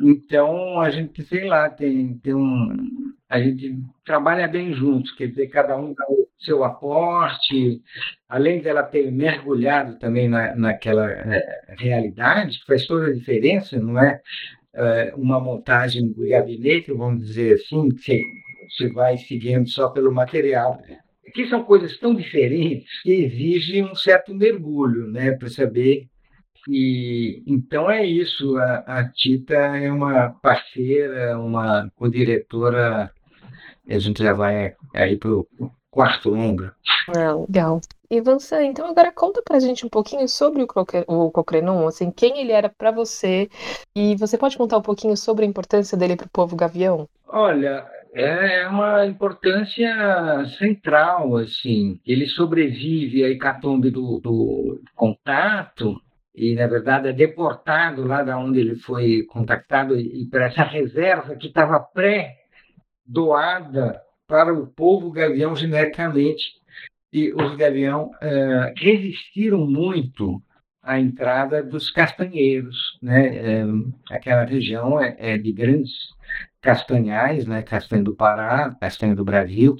Então, 0.00 0.80
a 0.80 0.90
gente, 0.90 1.22
sei 1.24 1.44
lá, 1.46 1.68
tem, 1.68 2.18
tem 2.18 2.34
um. 2.34 3.12
A 3.28 3.40
gente 3.40 3.78
trabalha 4.04 4.48
bem 4.48 4.72
juntos, 4.72 5.12
quer 5.12 5.28
dizer, 5.28 5.48
cada 5.48 5.76
um 5.76 5.92
dá 5.92 6.04
o 6.08 6.26
seu 6.38 6.64
aporte, 6.64 7.82
além 8.28 8.60
dela 8.60 8.82
ter 8.82 9.10
mergulhado 9.10 9.98
também 9.98 10.28
na, 10.28 10.54
naquela 10.56 11.10
é, 11.10 11.74
realidade, 11.78 12.58
que 12.60 12.66
faz 12.66 12.86
toda 12.86 13.08
a 13.08 13.12
diferença, 13.12 13.78
não 13.78 14.00
é? 14.00 14.20
Eh, 14.74 15.12
uma 15.16 15.40
montagem 15.40 16.12
do 16.12 16.28
gabinete, 16.28 16.92
vamos 16.92 17.26
dizer 17.26 17.54
assim, 17.54 17.88
que 17.88 18.22
você 18.70 18.88
vai 18.92 19.16
seguindo 19.18 19.68
só 19.68 19.88
pelo 19.88 20.12
material. 20.12 20.80
Que 21.34 21.48
são 21.48 21.64
coisas 21.64 21.98
tão 21.98 22.14
diferentes 22.14 23.02
que 23.02 23.10
exigem 23.10 23.84
um 23.84 23.94
certo 23.94 24.34
mergulho, 24.34 25.08
né, 25.08 25.32
para 25.32 25.48
saber. 25.48 26.06
E 26.68 27.42
então 27.46 27.90
é 27.90 28.04
isso. 28.04 28.56
A, 28.56 28.98
a 28.98 29.08
Tita 29.12 29.54
é 29.54 29.90
uma 29.90 30.30
parceira, 30.42 31.38
uma 31.38 31.90
co-diretora. 31.96 33.10
A 33.88 33.98
gente 33.98 34.22
já 34.22 34.32
vai 34.32 34.74
aí 34.94 35.16
para 35.16 35.30
o 35.30 35.46
quarto 35.90 36.30
longa. 36.30 36.74
Ah, 37.08 37.34
legal. 37.34 37.80
E 38.10 38.20
você, 38.20 38.62
então 38.64 38.86
agora 38.86 39.12
conta 39.12 39.42
pra 39.42 39.58
gente 39.58 39.84
um 39.84 39.88
pouquinho 39.88 40.26
sobre 40.28 40.62
o 40.62 41.30
Cocrenon, 41.30 41.86
assim, 41.86 42.10
quem 42.10 42.38
ele 42.38 42.52
era 42.52 42.68
para 42.68 42.90
você, 42.90 43.48
e 43.94 44.16
você 44.16 44.38
pode 44.38 44.56
contar 44.56 44.78
um 44.78 44.82
pouquinho 44.82 45.16
sobre 45.16 45.44
a 45.44 45.48
importância 45.48 45.96
dele 45.96 46.16
para 46.16 46.26
o 46.26 46.30
povo 46.30 46.56
gavião? 46.56 47.06
Olha, 47.26 47.86
é 48.14 48.66
uma 48.66 49.04
importância 49.04 49.90
central, 50.58 51.36
assim, 51.36 52.00
ele 52.06 52.26
sobrevive 52.26 53.24
à 53.24 53.28
hecatombe 53.28 53.90
do, 53.90 54.20
do 54.20 54.80
contato, 54.94 56.00
e 56.34 56.54
na 56.54 56.66
verdade 56.66 57.08
é 57.08 57.12
deportado 57.12 58.06
lá 58.06 58.22
da 58.22 58.38
onde 58.38 58.60
ele 58.60 58.76
foi 58.76 59.24
contactado 59.24 59.98
e 59.98 60.26
para 60.30 60.46
essa 60.46 60.62
reserva 60.62 61.36
que 61.36 61.48
estava 61.48 61.80
pré-doada 63.08 64.00
para 64.26 64.52
o 64.52 64.66
povo 64.66 65.10
gavião 65.10 65.56
genericamente 65.56 66.58
e 67.10 67.32
os 67.32 67.56
Gavião 67.56 68.10
é, 68.20 68.74
resistiram 68.76 69.66
muito 69.66 70.42
a 70.82 71.00
entrada 71.00 71.62
dos 71.62 71.90
castanheiros, 71.90 72.98
né? 73.02 73.36
É, 73.36 73.64
aquela 74.10 74.44
região 74.44 75.00
é, 75.00 75.16
é, 75.18 75.38
de 75.38 75.50
grandes 75.50 75.90
castanhais, 76.60 77.46
né? 77.46 77.62
Castanho 77.62 78.04
do 78.04 78.14
Pará, 78.14 78.76
castanho 78.78 79.16
do 79.16 79.24
Brasil, 79.24 79.76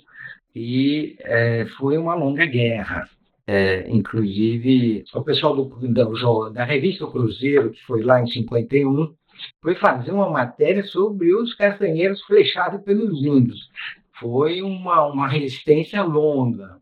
e 0.55 1.17
é, 1.21 1.67
foi 1.79 1.99
uma 1.99 2.14
longa 2.14 2.47
guerra. 2.47 3.07
É, 3.47 3.88
inclusive, 3.91 5.05
o 5.14 5.23
pessoal 5.23 5.55
do, 5.55 5.88
da, 5.88 6.05
da 6.51 6.64
revista 6.64 7.07
Cruzeiro, 7.07 7.71
que 7.71 7.83
foi 7.85 8.03
lá 8.03 8.23
em 8.23 8.27
51, 8.27 9.14
foi 9.62 9.74
fazer 9.74 10.12
uma 10.12 10.31
matéria 10.31 10.83
sobre 10.85 11.35
os 11.35 11.55
castanheiros 11.55 12.22
flechados 12.22 12.83
pelos 12.83 13.24
índios. 13.24 13.70
Foi 14.18 14.62
uma, 14.62 15.07
uma 15.07 15.29
resistência 15.29 16.03
longa. 16.03 16.79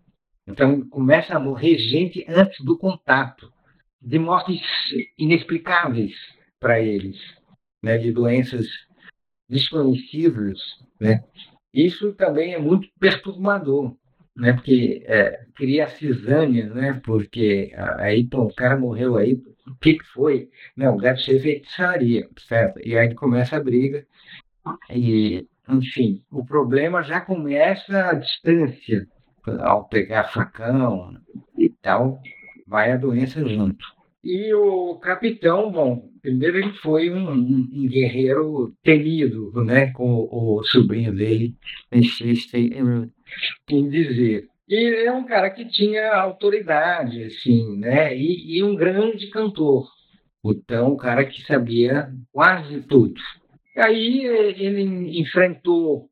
Então, 0.46 0.88
começa 0.88 1.34
a 1.34 1.40
morrer 1.40 1.76
gente 1.76 2.24
antes 2.28 2.64
do 2.64 2.78
contato 2.78 3.52
de 4.00 4.18
mortes 4.18 4.60
inexplicáveis 5.18 6.14
para 6.60 6.80
eles, 6.80 7.18
né, 7.82 7.98
de 7.98 8.12
doenças 8.12 8.66
desconhecidas, 9.48 10.58
né? 11.00 11.24
Isso 11.74 12.14
também 12.14 12.54
é 12.54 12.58
muito 12.58 12.88
perturbador, 12.98 13.94
né? 14.36 14.52
Porque 14.52 15.02
é, 15.06 15.44
cria 15.54 15.88
cisânia, 15.88 16.68
né? 16.72 17.00
Porque 17.04 17.72
aí 17.98 18.24
pô, 18.24 18.42
o 18.44 18.54
cara 18.54 18.76
morreu 18.76 19.16
aí, 19.16 19.34
o 19.66 19.74
que, 19.80 19.94
que 19.94 20.04
foi? 20.12 20.48
Não, 20.76 20.96
deve 20.96 21.20
ser 21.20 21.40
feitiçaria, 21.40 22.28
certo? 22.48 22.80
E 22.84 22.96
aí 22.96 23.14
começa 23.14 23.56
a 23.56 23.62
briga 23.62 24.06
e, 24.90 25.46
enfim, 25.68 26.22
o 26.30 26.44
problema 26.44 27.02
já 27.02 27.20
começa 27.20 28.10
à 28.10 28.14
distância, 28.14 29.06
ao 29.60 29.88
pegar 29.88 30.24
facão 30.24 31.16
e 31.58 31.68
tal, 31.68 32.20
vai 32.66 32.92
a 32.92 32.96
doença 32.96 33.46
junto. 33.46 33.84
E 34.24 34.52
o 34.54 34.96
capitão, 34.96 35.70
bom, 35.70 36.10
primeiro 36.20 36.58
ele 36.58 36.72
foi 36.82 37.10
um, 37.10 37.30
um 37.30 37.86
guerreiro 37.86 38.74
temido, 38.82 39.52
né, 39.64 39.92
com 39.92 40.28
o, 40.30 40.64
sobrinho 40.64 41.14
dele, 41.14 41.54
insiste 41.92 42.56
em 43.70 43.88
dizer. 43.88 44.48
E 44.68 45.06
é 45.06 45.12
um 45.12 45.24
cara 45.24 45.50
que 45.50 45.64
tinha 45.64 46.12
autoridade, 46.14 47.22
assim, 47.22 47.78
né, 47.78 48.16
e, 48.16 48.58
e 48.58 48.62
um 48.64 48.74
grande 48.74 49.28
cantor. 49.30 49.88
Então, 50.44 50.92
um 50.92 50.96
cara 50.96 51.24
que 51.24 51.42
sabia 51.42 52.10
quase 52.32 52.80
tudo. 52.82 53.20
E 53.76 53.80
aí 53.80 54.24
ele 54.24 55.20
enfrentou 55.20 56.08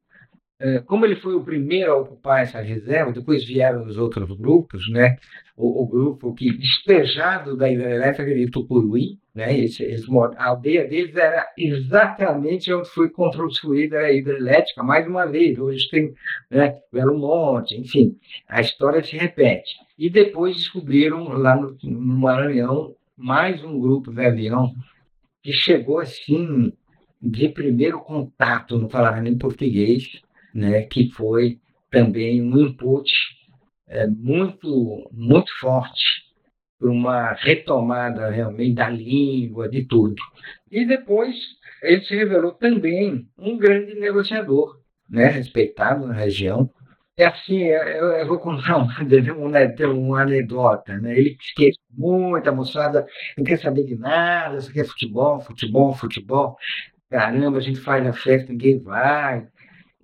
como 0.86 1.04
ele 1.04 1.16
foi 1.16 1.34
o 1.34 1.44
primeiro 1.44 1.92
a 1.92 1.96
ocupar 1.96 2.42
essa 2.42 2.60
reserva, 2.60 3.12
depois 3.12 3.44
vieram 3.44 3.84
os 3.84 3.98
outros 3.98 4.30
grupos, 4.36 4.88
né? 4.90 5.16
O, 5.56 5.82
o 5.82 5.86
grupo 5.86 6.34
que, 6.34 6.56
despejado 6.56 7.56
da 7.56 7.70
hidrelétrica 7.70 8.34
de 8.34 8.50
Tucuruí, 8.50 9.18
né? 9.34 9.56
Esse, 9.58 9.84
esse, 9.84 10.06
a 10.36 10.46
aldeia 10.46 10.86
deles 10.86 11.14
era 11.14 11.46
exatamente 11.58 12.72
onde 12.72 12.88
foi 12.88 13.10
construída 13.10 13.98
a 13.98 14.12
hidrelétrica, 14.12 14.82
mais 14.82 15.06
uma 15.06 15.26
vez. 15.26 15.58
Hoje 15.58 15.88
tem 15.90 16.14
né, 16.50 16.78
Belo 16.92 17.18
Monte, 17.18 17.76
enfim, 17.76 18.16
a 18.48 18.60
história 18.60 19.02
se 19.02 19.16
repete. 19.16 19.74
E 19.98 20.08
depois 20.08 20.56
descobriram 20.56 21.28
lá 21.28 21.56
no, 21.56 21.76
no 21.82 22.18
Maranhão 22.18 22.94
mais 23.16 23.62
um 23.62 23.78
grupo 23.78 24.12
de 24.12 24.24
avião 24.24 24.72
que 25.42 25.52
chegou 25.52 25.98
assim 25.98 26.72
de 27.20 27.48
primeiro 27.48 28.00
contato, 28.00 28.78
não 28.78 28.88
falava 28.88 29.20
nem 29.20 29.36
português, 29.36 30.22
né, 30.54 30.82
que 30.82 31.10
foi 31.10 31.58
também 31.90 32.40
um 32.40 32.58
input 32.58 33.10
é, 33.88 34.06
muito, 34.06 35.08
muito 35.12 35.50
forte 35.58 36.24
para 36.78 36.90
uma 36.90 37.32
retomada 37.32 38.30
realmente 38.30 38.74
da 38.74 38.88
língua, 38.88 39.68
de 39.68 39.84
tudo. 39.84 40.14
E 40.70 40.84
depois 40.84 41.36
ele 41.82 42.02
se 42.02 42.14
revelou 42.14 42.52
também 42.52 43.28
um 43.38 43.56
grande 43.58 43.94
negociador, 43.94 44.80
né, 45.08 45.26
respeitado 45.26 46.06
na 46.06 46.14
região. 46.14 46.70
É 47.16 47.26
assim, 47.26 47.62
eu, 47.62 48.08
eu 48.08 48.26
vou 48.26 48.38
contar 48.38 48.76
uma, 48.76 48.92
uma, 49.34 49.92
uma 49.92 50.22
anedota. 50.22 50.98
Né? 50.98 51.16
Ele 51.16 51.36
esquece 51.40 51.78
muito, 51.90 52.48
a 52.48 52.52
moçada 52.52 53.06
não 53.36 53.44
quer 53.44 53.58
saber 53.58 53.84
de 53.84 53.96
nada, 53.96 54.60
só 54.60 54.72
quer 54.72 54.84
futebol, 54.84 55.40
futebol, 55.40 55.94
futebol. 55.94 56.56
Caramba, 57.08 57.58
a 57.58 57.60
gente 57.60 57.78
faz 57.78 58.04
a 58.06 58.12
festa, 58.12 58.50
ninguém 58.50 58.80
vai 58.82 59.46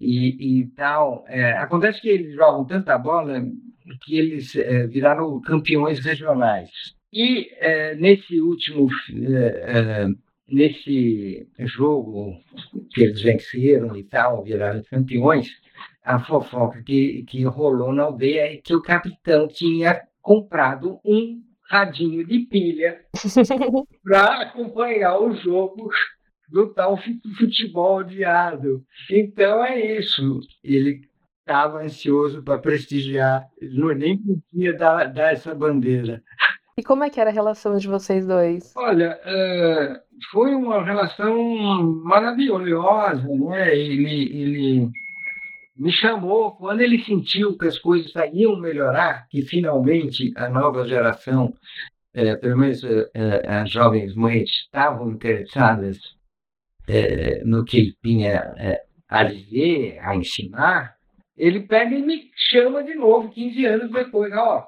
e, 0.01 0.61
e 0.61 0.67
tal. 0.69 1.25
É, 1.29 1.53
acontece 1.53 2.01
que 2.01 2.09
eles 2.09 2.35
jogam 2.35 2.65
tanta 2.65 2.97
bola 2.99 3.45
que 4.03 4.19
eles 4.19 4.57
é, 4.57 4.87
viraram 4.87 5.41
campeões 5.41 6.01
regionais. 6.01 6.71
E 7.13 7.51
é, 7.59 7.95
nesse 7.97 8.41
último 8.41 8.89
é, 9.13 10.05
é, 10.05 10.07
nesse 10.49 11.47
jogo 11.59 12.37
que 12.93 13.03
eles 13.03 13.23
venceram 13.23 13.97
e 13.97 14.05
tal, 14.05 14.43
viraram 14.43 14.83
campeões, 14.85 15.49
a 16.05 16.19
fofoca 16.19 16.83
que, 16.83 17.25
que 17.25 17.45
rolou 17.45 17.93
na 17.93 18.05
aldeia 18.05 18.55
é 18.55 18.57
que 18.57 18.75
o 18.75 18.83
capitão 18.83 19.47
tinha 19.47 20.01
comprado 20.23 20.99
um 21.05 21.41
radinho 21.69 22.27
de 22.27 22.41
pilha 22.41 23.01
para 24.03 24.43
acompanhar 24.43 25.21
o 25.21 25.35
jogo 25.35 25.89
do 26.51 26.69
tal 26.69 26.99
futebol 27.39 27.99
odiado. 27.99 28.83
Então 29.11 29.65
é 29.65 29.99
isso. 29.99 30.41
Ele 30.63 31.09
estava 31.41 31.83
ansioso 31.83 32.43
para 32.43 32.59
prestigiar, 32.59 33.49
ele 33.61 33.95
nem 33.95 34.19
podia 34.19 34.73
dar, 34.73 35.07
dar, 35.07 35.33
essa 35.33 35.55
bandeira. 35.55 36.23
E 36.79 36.83
como 36.83 37.03
é 37.03 37.11
que 37.11 37.21
era 37.21 37.31
a 37.31 37.33
relação 37.33 37.77
de 37.77 37.89
vocês 37.89 38.27
dois? 38.27 38.73
Olha, 38.77 39.19
uh, 39.27 40.21
foi 40.31 40.55
uma 40.55 40.83
relação 40.83 41.37
maravilhosa, 42.05 43.27
né? 43.27 43.77
Ele, 43.77 44.43
ele 44.43 44.91
me 45.77 45.91
chamou 45.91 46.53
quando 46.53 46.83
ele 46.83 47.03
sentiu 47.03 47.59
que 47.59 47.67
as 47.67 47.79
coisas 47.79 48.13
iam 48.33 48.59
melhorar, 48.61 49.27
que 49.29 49.43
finalmente 49.43 50.33
a 50.37 50.49
nova 50.49 50.87
geração, 50.87 51.53
é, 52.15 52.37
pelo 52.37 52.59
menos 52.59 52.83
é, 52.85 53.43
as 53.47 53.71
jovens 53.71 54.15
mães, 54.15 54.49
estavam 54.67 55.11
interessadas 55.11 55.99
é, 56.88 57.43
no 57.45 57.64
que 57.64 57.79
ele 57.79 57.97
tinha 58.03 58.55
é, 58.57 58.83
a 59.09 59.25
dizer, 59.25 59.99
a 60.01 60.14
ensinar, 60.14 60.97
ele 61.37 61.61
pega 61.61 61.95
e 61.95 62.03
me 62.03 62.31
chama 62.35 62.83
de 62.83 62.95
novo, 62.95 63.31
15 63.31 63.66
anos 63.66 63.90
depois. 63.90 64.33
Ó, 64.33 64.66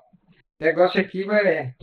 o 0.60 0.64
negócio 0.64 1.00
aqui 1.00 1.24
vai, 1.24 1.74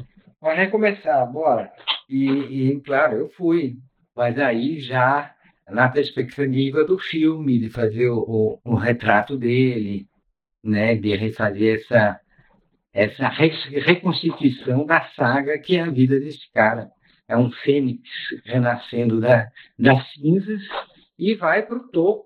vai 0.42 0.56
recomeçar, 0.56 1.32
bora. 1.32 1.72
E, 2.10 2.72
e, 2.72 2.82
claro, 2.82 3.18
eu 3.18 3.30
fui. 3.30 3.78
Mas 4.16 4.38
aí 4.40 4.80
já 4.80 5.34
na 5.70 5.88
perspectiva 5.88 6.84
do 6.84 6.98
filme, 6.98 7.60
de 7.60 7.70
fazer 7.70 8.10
o, 8.10 8.20
o, 8.20 8.60
o 8.66 8.76
retrato 8.76 9.38
dele, 9.38 10.08
né, 10.64 10.96
de 10.96 11.16
refazer 11.16 11.80
essa, 11.80 12.20
essa 12.94 13.28
reconstituição 13.28 14.86
da 14.86 15.02
saga 15.16 15.58
que 15.60 15.78
é 15.78 15.82
a 15.82 15.90
vida 15.90 16.20
desse 16.20 16.52
cara 16.52 16.90
é 17.30 17.38
um 17.38 17.52
fênix 17.52 18.02
renascendo 18.44 19.22
da, 19.22 19.48
das 19.78 20.12
cinzas 20.14 20.62
e 21.18 21.36
vai 21.36 21.66
para 21.66 21.78
o 21.78 21.88
topo. 21.88 22.26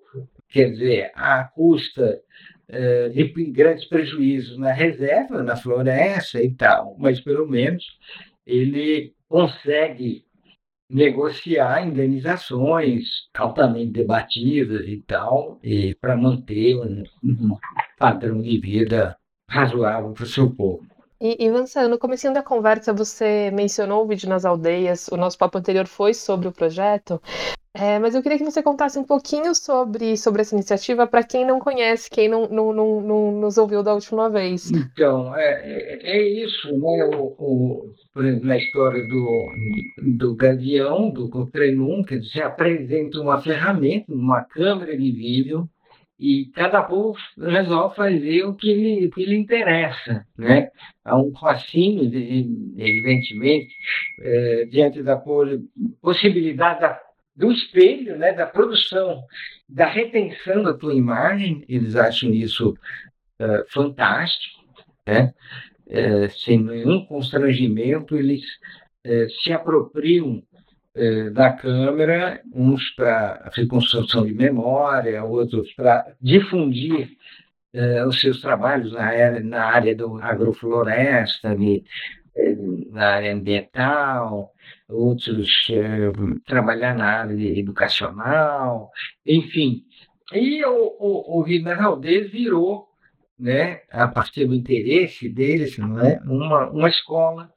Quer 0.49 0.71
dizer, 0.71 1.11
à 1.13 1.43
custa 1.43 2.21
uh, 2.69 3.09
de 3.09 3.51
grandes 3.51 3.85
prejuízos 3.85 4.57
na 4.57 4.71
reserva, 4.71 5.43
na 5.43 5.57
floresta 5.57 6.41
e 6.41 6.51
tal, 6.53 6.95
mas 6.97 7.19
pelo 7.19 7.47
menos 7.47 7.83
ele 8.45 9.13
consegue 9.27 10.23
negociar 10.89 11.85
indenizações 11.85 13.03
altamente 13.35 13.91
debatidas 13.91 14.87
e 14.87 15.01
tal, 15.07 15.59
e 15.63 15.95
para 15.95 16.15
manter 16.15 16.75
um, 16.75 17.03
um 17.23 17.57
padrão 17.97 18.41
de 18.41 18.59
vida 18.59 19.17
razoável 19.49 20.13
para 20.13 20.23
o 20.23 20.27
seu 20.27 20.51
povo. 20.51 20.85
E, 21.23 21.45
e 21.45 21.49
no 21.87 21.97
começo 21.97 22.33
da 22.33 22.43
conversa 22.43 22.91
você 22.91 23.49
mencionou 23.51 24.03
o 24.03 24.07
vídeo 24.07 24.27
nas 24.27 24.43
aldeias, 24.43 25.07
o 25.07 25.15
nosso 25.15 25.37
papo 25.37 25.57
anterior 25.57 25.87
foi 25.87 26.13
sobre 26.13 26.49
o 26.49 26.51
projeto, 26.51 27.21
é, 27.75 27.97
mas 27.97 28.13
eu 28.13 28.21
queria 28.21 28.37
que 28.37 28.43
você 28.43 28.61
contasse 28.61 28.99
um 28.99 29.03
pouquinho 29.03 29.55
sobre, 29.55 30.15
sobre 30.15 30.41
essa 30.41 30.53
iniciativa 30.53 31.07
para 31.07 31.23
quem 31.23 31.43
não 31.43 31.59
conhece, 31.59 32.07
quem 32.07 32.27
não, 32.27 32.47
não, 32.47 32.71
não, 32.71 33.01
não, 33.01 33.31
nos 33.31 33.57
ouviu 33.57 33.81
da 33.81 33.93
última 33.95 34.29
vez. 34.29 34.69
Então, 34.69 35.35
é, 35.35 35.61
é, 35.63 36.17
é 36.17 36.43
isso, 36.43 36.67
né? 36.77 37.05
O, 37.15 37.33
o, 37.39 37.93
por 38.13 38.25
exemplo, 38.25 38.47
na 38.47 38.57
história 38.57 39.07
do, 39.07 39.51
do 40.17 40.35
Gavião, 40.35 41.09
do 41.09 41.29
Cochrane 41.29 42.05
que 42.05 42.21
se 42.21 42.41
apresenta 42.41 43.19
uma 43.19 43.41
ferramenta, 43.41 44.13
uma 44.13 44.43
câmera 44.43 44.95
de 44.95 45.11
vídeo, 45.11 45.67
e 46.23 46.45
cada 46.53 46.81
povo 46.81 47.17
resolve 47.37 47.97
fazer 47.97 48.45
o 48.45 48.55
que 48.55 48.73
lhe, 48.73 49.07
o 49.07 49.11
que 49.11 49.25
lhe 49.25 49.35
interessa. 49.35 50.25
Né? 50.37 50.69
Há 51.03 51.21
um 51.21 51.33
fascínio, 51.35 52.05
evidentemente, 52.77 53.75
é, 54.21 54.65
diante 54.71 55.03
da 55.03 55.21
possibilidade 56.01 56.79
da, 56.79 56.97
do 57.35 57.51
espelho, 57.51 58.17
né, 58.17 58.31
da 58.31 58.45
produção, 58.45 59.21
da 59.67 59.85
retenção 59.85 60.63
da 60.63 60.73
tua 60.73 60.93
imagem, 60.93 61.65
eles 61.67 61.97
acham 61.97 62.33
isso 62.33 62.73
é, 63.37 63.65
fantástico, 63.67 64.63
né? 65.05 65.33
É, 65.89 66.29
sem 66.29 66.63
nenhum 66.63 67.05
constrangimento, 67.05 68.15
eles 68.15 68.41
se 69.43 69.51
apropriam 69.51 70.41
é, 70.95 71.29
da 71.31 71.51
câmera, 71.53 72.41
uns 72.53 72.91
para 72.91 73.49
reconstrução 73.53 74.25
de 74.25 74.33
memória, 74.33 75.23
outros 75.23 75.73
para 75.73 76.15
difundir 76.21 77.09
é, 77.73 78.05
os 78.05 78.19
seus 78.19 78.39
trabalhos 78.41 78.91
na 78.93 79.03
área, 79.03 79.39
na 79.39 79.65
área 79.65 79.95
do 79.95 80.21
agrofloresta, 80.21 81.55
de, 81.55 81.83
é, 82.35 82.55
na 82.91 83.07
área 83.15 83.33
ambiental, 83.33 84.53
outros 84.87 85.67
é, 85.71 86.11
trabalhar 86.45 86.95
na 86.95 87.05
área 87.05 87.59
educacional, 87.59 88.91
enfim. 89.25 89.83
E 90.31 90.63
o, 90.63 90.95
o, 90.99 91.39
o 91.39 91.43
virou, 91.43 92.87
né, 93.37 93.81
a 93.91 94.07
partir 94.07 94.45
do 94.45 94.53
interesse 94.53 95.27
deles, 95.27 95.77
não 95.77 95.99
é, 95.99 96.19
uma, 96.23 96.69
uma 96.69 96.89
escola 96.89 97.51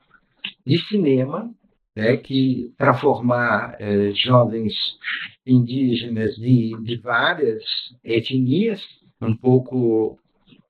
de 0.64 0.78
cinema 0.86 1.54
né, 1.96 2.18
que 2.18 2.74
para 2.76 2.92
formar 2.92 3.74
eh, 3.80 4.12
jovens 4.14 4.74
indígenas 5.46 6.36
de, 6.36 6.76
de 6.82 6.96
várias 6.98 7.64
etnias, 8.04 8.82
um 9.20 9.34
pouco 9.34 10.18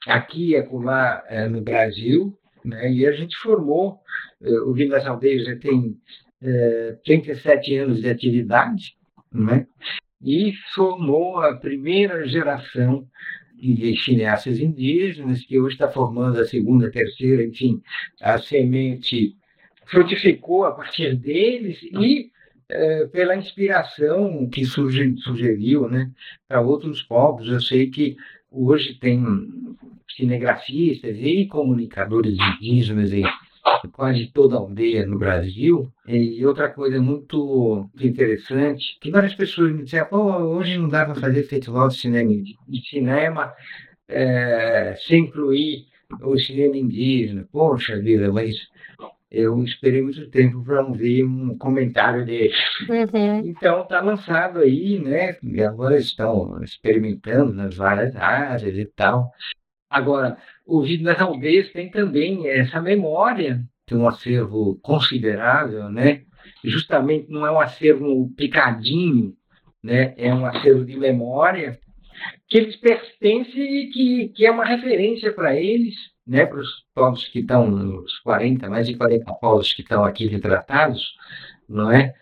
aqui 0.06 0.50
e 0.50 0.56
acolá 0.56 1.24
eh, 1.28 1.48
no 1.48 1.60
Brasil, 1.60 2.38
né, 2.64 2.92
e 2.92 3.04
a 3.04 3.10
gente 3.10 3.36
formou, 3.38 3.98
eh, 4.40 4.60
o 4.60 4.72
Vilas 4.72 5.04
Aldeias 5.04 5.44
já 5.44 5.56
tem 5.56 5.96
eh, 6.40 6.96
37 7.04 7.76
anos 7.76 8.00
de 8.00 8.08
atividade, 8.08 8.96
né, 9.32 9.66
e 10.22 10.52
formou 10.74 11.40
a 11.40 11.56
primeira 11.56 12.24
geração 12.28 13.04
de 13.58 13.96
cineastas 13.96 14.60
indígenas, 14.60 15.44
que 15.44 15.58
hoje 15.58 15.74
está 15.74 15.88
formando 15.88 16.38
a 16.38 16.44
segunda, 16.44 16.90
terceira, 16.90 17.42
enfim, 17.42 17.80
a 18.20 18.38
semente 18.38 19.34
frutificou 19.86 20.64
a 20.64 20.72
partir 20.72 21.16
deles 21.16 21.82
e 21.82 22.30
é, 22.68 23.06
pela 23.06 23.36
inspiração 23.36 24.48
que 24.48 24.64
sugeriu 24.64 25.88
né, 25.88 26.10
para 26.48 26.60
outros 26.60 27.02
povos. 27.02 27.48
Eu 27.48 27.60
sei 27.60 27.88
que 27.90 28.16
hoje 28.50 28.94
tem 28.94 29.24
cinegrafistas 30.16 31.16
e 31.18 31.46
comunicadores 31.46 32.36
indígenas 32.38 33.12
em 33.12 33.24
quase 33.92 34.26
toda 34.32 34.56
aldeia 34.56 35.06
no 35.06 35.18
Brasil. 35.18 35.92
E 36.06 36.44
outra 36.44 36.68
coisa 36.68 37.00
muito 37.00 37.88
interessante, 38.00 38.98
que 39.00 39.10
várias 39.10 39.34
pessoas 39.34 39.72
me 39.72 39.84
disseram, 39.84 40.08
Pô, 40.08 40.32
hoje 40.38 40.78
não 40.78 40.88
dá 40.88 41.04
para 41.04 41.14
fazer 41.14 41.42
festival 41.44 41.88
de 41.88 41.98
cinema, 41.98 42.30
de 42.32 42.88
cinema 42.88 43.52
é, 44.08 44.94
sem 45.06 45.24
incluir 45.24 45.86
o 46.22 46.38
cinema 46.38 46.76
indígena. 46.76 47.46
Poxa 47.52 48.00
vida, 48.00 48.32
mas 48.32 48.56
eu 49.36 49.62
esperei 49.62 50.02
muito 50.02 50.28
tempo 50.30 50.64
para 50.64 50.82
não 50.82 50.92
ver 50.92 51.22
um 51.24 51.56
comentário 51.58 52.24
dele. 52.24 52.54
Uhum. 52.88 53.38
Então 53.46 53.82
está 53.82 54.00
lançado 54.00 54.60
aí, 54.60 54.98
né? 54.98 55.36
E 55.42 55.62
agora 55.62 55.98
estão 55.98 56.62
experimentando 56.62 57.52
nas 57.52 57.76
várias 57.76 58.16
áreas 58.16 58.76
e 58.76 58.86
tal. 58.86 59.30
Agora, 59.90 60.38
o 60.66 60.82
Vídeo 60.82 61.04
das 61.04 61.20
Aldeias 61.20 61.70
tem 61.70 61.90
também 61.90 62.48
essa 62.48 62.80
memória, 62.80 63.62
tem 63.86 63.98
um 63.98 64.08
acervo 64.08 64.78
considerável, 64.82 65.90
né? 65.90 66.22
Justamente 66.64 67.30
não 67.30 67.46
é 67.46 67.50
um 67.50 67.60
acervo 67.60 68.32
picadinho, 68.36 69.34
né? 69.82 70.14
É 70.16 70.32
um 70.34 70.46
acervo 70.46 70.84
de 70.84 70.96
memória 70.96 71.78
que 72.48 72.56
eles 72.56 72.76
pertencem 72.76 73.62
e 73.62 73.90
que, 73.90 74.28
que 74.30 74.46
é 74.46 74.50
uma 74.50 74.64
referência 74.64 75.32
para 75.32 75.54
eles 75.54 75.94
né, 76.26 76.46
para 76.46 76.58
os 76.58 76.84
povos 76.94 77.26
que 77.28 77.40
estão, 77.40 78.02
os 78.02 78.18
40, 78.20 78.68
mais 78.68 78.86
de 78.86 78.96
40 78.96 79.32
povos 79.34 79.72
que 79.72 79.82
estão 79.82 80.04
aqui 80.04 80.26
retratados, 80.26 81.14
não 81.68 81.90
é? 81.90 82.14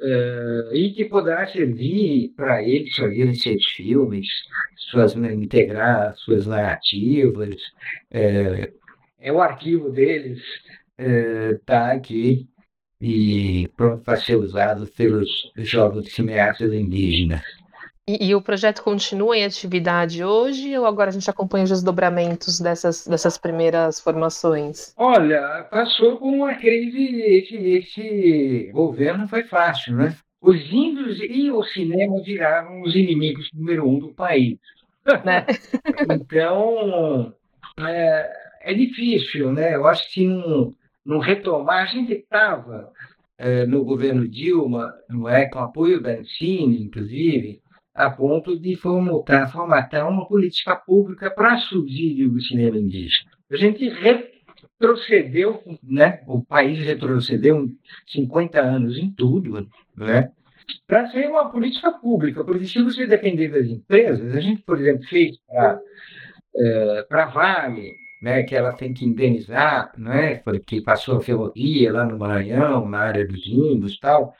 Uh, 0.00 0.74
e 0.74 0.92
que 0.92 1.04
poderá 1.04 1.46
servir 1.46 2.32
para 2.36 2.62
eles 2.62 2.94
fazerem 2.96 3.34
seus 3.34 3.64
filmes, 3.66 4.26
suas, 4.90 5.14
né, 5.14 5.32
integrar 5.32 6.14
suas 6.16 6.46
narrativas. 6.46 7.56
É, 8.10 8.72
é 9.20 9.32
o 9.32 9.40
arquivo 9.40 9.90
deles 9.90 10.42
está 10.98 11.92
é, 11.92 11.96
aqui 11.96 12.48
e 13.00 13.68
pronto 13.76 14.02
para 14.04 14.16
ser 14.16 14.36
usado 14.36 14.86
pelos 14.96 15.28
jovens 15.56 16.12
cineastas 16.12 16.72
indígenas. 16.72 17.42
E, 18.08 18.30
e, 18.30 18.34
o 18.34 18.42
projeto 18.42 18.82
continua 18.82 19.36
em 19.36 19.44
atividade 19.44 20.24
hoje 20.24 20.76
ou 20.76 20.84
agora 20.86 21.10
a 21.10 21.12
gente 21.12 21.30
acompanha 21.30 21.62
os 21.62 21.70
desdobramentos 21.70 22.58
dessas, 22.58 23.06
dessas 23.06 23.38
primeiras 23.38 24.00
formações? 24.00 24.92
Olha, 24.96 25.68
passou 25.70 26.16
por 26.16 26.26
uma 26.26 26.52
crise, 26.54 27.20
esse, 27.20 27.56
esse 27.56 28.70
governo 28.72 29.28
foi 29.28 29.44
fácil, 29.44 29.94
né? 29.94 30.16
Os 30.40 30.56
índios 30.72 31.20
e 31.20 31.48
o 31.52 31.62
cinema 31.62 32.20
viraram 32.20 32.82
os 32.82 32.96
inimigos 32.96 33.48
número 33.54 33.88
um 33.88 34.00
do 34.00 34.08
país. 34.12 34.58
Né? 35.24 35.46
então, 36.10 37.32
é, 37.78 38.32
é, 38.62 38.74
difícil, 38.74 39.52
né? 39.52 39.76
Eu 39.76 39.86
acho 39.86 40.12
que 40.12 40.26
não, 40.26 40.74
não 41.06 41.20
retomar, 41.20 41.84
a 41.84 41.86
gente 41.86 42.12
estava 42.12 42.90
é, 43.38 43.64
no 43.64 43.84
governo 43.84 44.26
Dilma, 44.26 44.92
não 45.08 45.28
é, 45.28 45.48
com 45.48 45.60
apoio 45.60 46.02
da 46.02 46.10
Ancine, 46.10 46.82
inclusive, 46.82 47.61
a 47.94 48.10
ponto 48.10 48.58
de 48.58 48.76
formatar, 48.76 49.50
formatar 49.52 50.08
uma 50.08 50.26
política 50.26 50.76
pública 50.76 51.30
para 51.30 51.58
subsídio 51.58 52.30
do 52.30 52.40
cinema 52.40 52.78
indígena. 52.78 53.30
A 53.50 53.56
gente 53.56 53.88
retrocedeu, 53.88 55.62
né? 55.82 56.22
o 56.26 56.42
país 56.42 56.78
retrocedeu 56.78 57.68
50 58.06 58.60
anos 58.60 58.96
em 58.96 59.10
tudo, 59.10 59.68
né? 59.96 60.30
para 60.86 61.10
ser 61.10 61.28
uma 61.28 61.50
política 61.50 61.90
pública, 61.92 62.44
porque 62.44 62.66
se 62.66 62.82
você 62.82 63.06
depender 63.06 63.48
das 63.48 63.66
empresas, 63.66 64.34
a 64.34 64.40
gente, 64.40 64.62
por 64.62 64.80
exemplo, 64.80 65.06
fez 65.08 65.36
para 65.46 65.80
é, 66.56 67.06
a 67.10 67.26
Vale, 67.26 67.92
né, 68.22 68.44
que 68.44 68.54
ela 68.54 68.72
tem 68.72 68.94
que 68.94 69.04
indenizar, 69.04 69.92
né, 69.98 70.36
porque 70.36 70.80
passou 70.80 71.16
a 71.16 71.20
ferrovia 71.20 71.92
lá 71.92 72.04
no 72.04 72.18
Maranhão, 72.18 72.88
na 72.88 72.98
área 72.98 73.26
dos 73.26 73.44
índios 73.46 73.94
e 73.94 74.00
tal, 74.00 74.34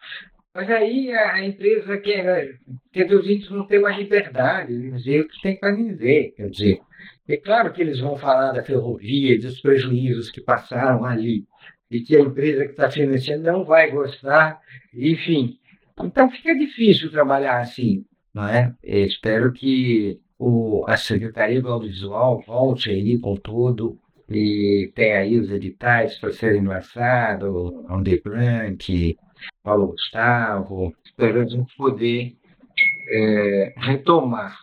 mas 0.54 0.68
aí 0.70 1.10
a 1.12 1.44
empresa 1.44 1.96
quer, 1.98 2.58
quer 2.92 3.08
ver 3.08 3.14
os 3.14 3.26
índios 3.26 3.50
não 3.50 3.66
ter 3.66 3.80
mais 3.80 3.96
liberdade, 3.96 4.90
dizer 4.90 5.22
o 5.22 5.28
que 5.28 5.40
tem 5.40 5.58
para 5.58 5.74
dizer. 5.74 6.34
Quer 6.36 6.50
dizer, 6.50 6.80
é 7.26 7.36
claro 7.36 7.72
que 7.72 7.80
eles 7.80 8.00
vão 8.00 8.16
falar 8.16 8.52
da 8.52 8.62
ferrovia, 8.62 9.38
dos 9.38 9.60
prejuízos 9.60 10.30
que 10.30 10.40
passaram 10.40 11.04
ali, 11.04 11.46
e 11.90 12.00
que 12.00 12.16
a 12.16 12.20
empresa 12.20 12.64
que 12.64 12.72
está 12.72 12.90
financiando 12.90 13.44
não 13.44 13.64
vai 13.64 13.90
gostar, 13.90 14.60
enfim. 14.94 15.58
Então 16.02 16.30
fica 16.30 16.54
difícil 16.54 17.10
trabalhar 17.10 17.60
assim, 17.60 18.04
não 18.34 18.46
é? 18.48 18.74
Eu 18.82 19.06
espero 19.06 19.52
que 19.52 20.18
o, 20.38 20.84
a 20.88 20.96
Secretaria 20.96 21.62
do 21.62 21.68
Audiovisual 21.68 22.42
volte 22.46 22.90
aí 22.90 23.18
com 23.18 23.36
tudo 23.36 23.98
e 24.28 24.90
tenha 24.94 25.18
aí 25.18 25.38
os 25.38 25.50
editais 25.50 26.18
para 26.18 26.32
serem 26.32 26.64
lançados, 26.64 27.48
on 27.88 28.02
the 28.02 28.16
grant, 28.16 28.88
Paulo 29.62 29.88
Gustavo, 29.88 30.94
para 31.16 31.42
a 31.42 31.44
gente 31.44 31.76
poder 31.76 32.36
é, 33.10 33.74
retomar. 33.76 34.58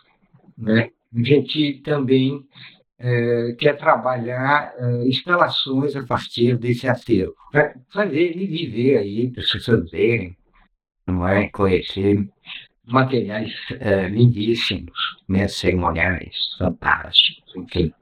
Né? 0.56 0.90
A 1.14 1.22
gente 1.22 1.80
também 1.82 2.46
é, 2.98 3.56
quer 3.58 3.76
trabalhar 3.76 4.74
é, 4.76 5.08
instalações 5.08 5.96
a 5.96 6.04
partir 6.04 6.56
desse 6.58 6.86
acervo, 6.86 7.34
para 7.50 7.74
fazer 7.92 8.20
ele 8.20 8.46
viver 8.46 8.98
aí, 8.98 9.30
para 9.30 9.42
as 9.42 9.50
pessoas 9.50 9.90
verem, 9.90 10.36
não 11.06 11.26
é? 11.26 11.48
conhecer 11.48 12.28
materiais 12.86 13.54
é, 13.80 14.08
lindíssimos, 14.08 14.98
né? 15.28 15.48
cerimoniais, 15.48 16.36
fantásticos, 16.58 17.56
enfim, 17.56 17.92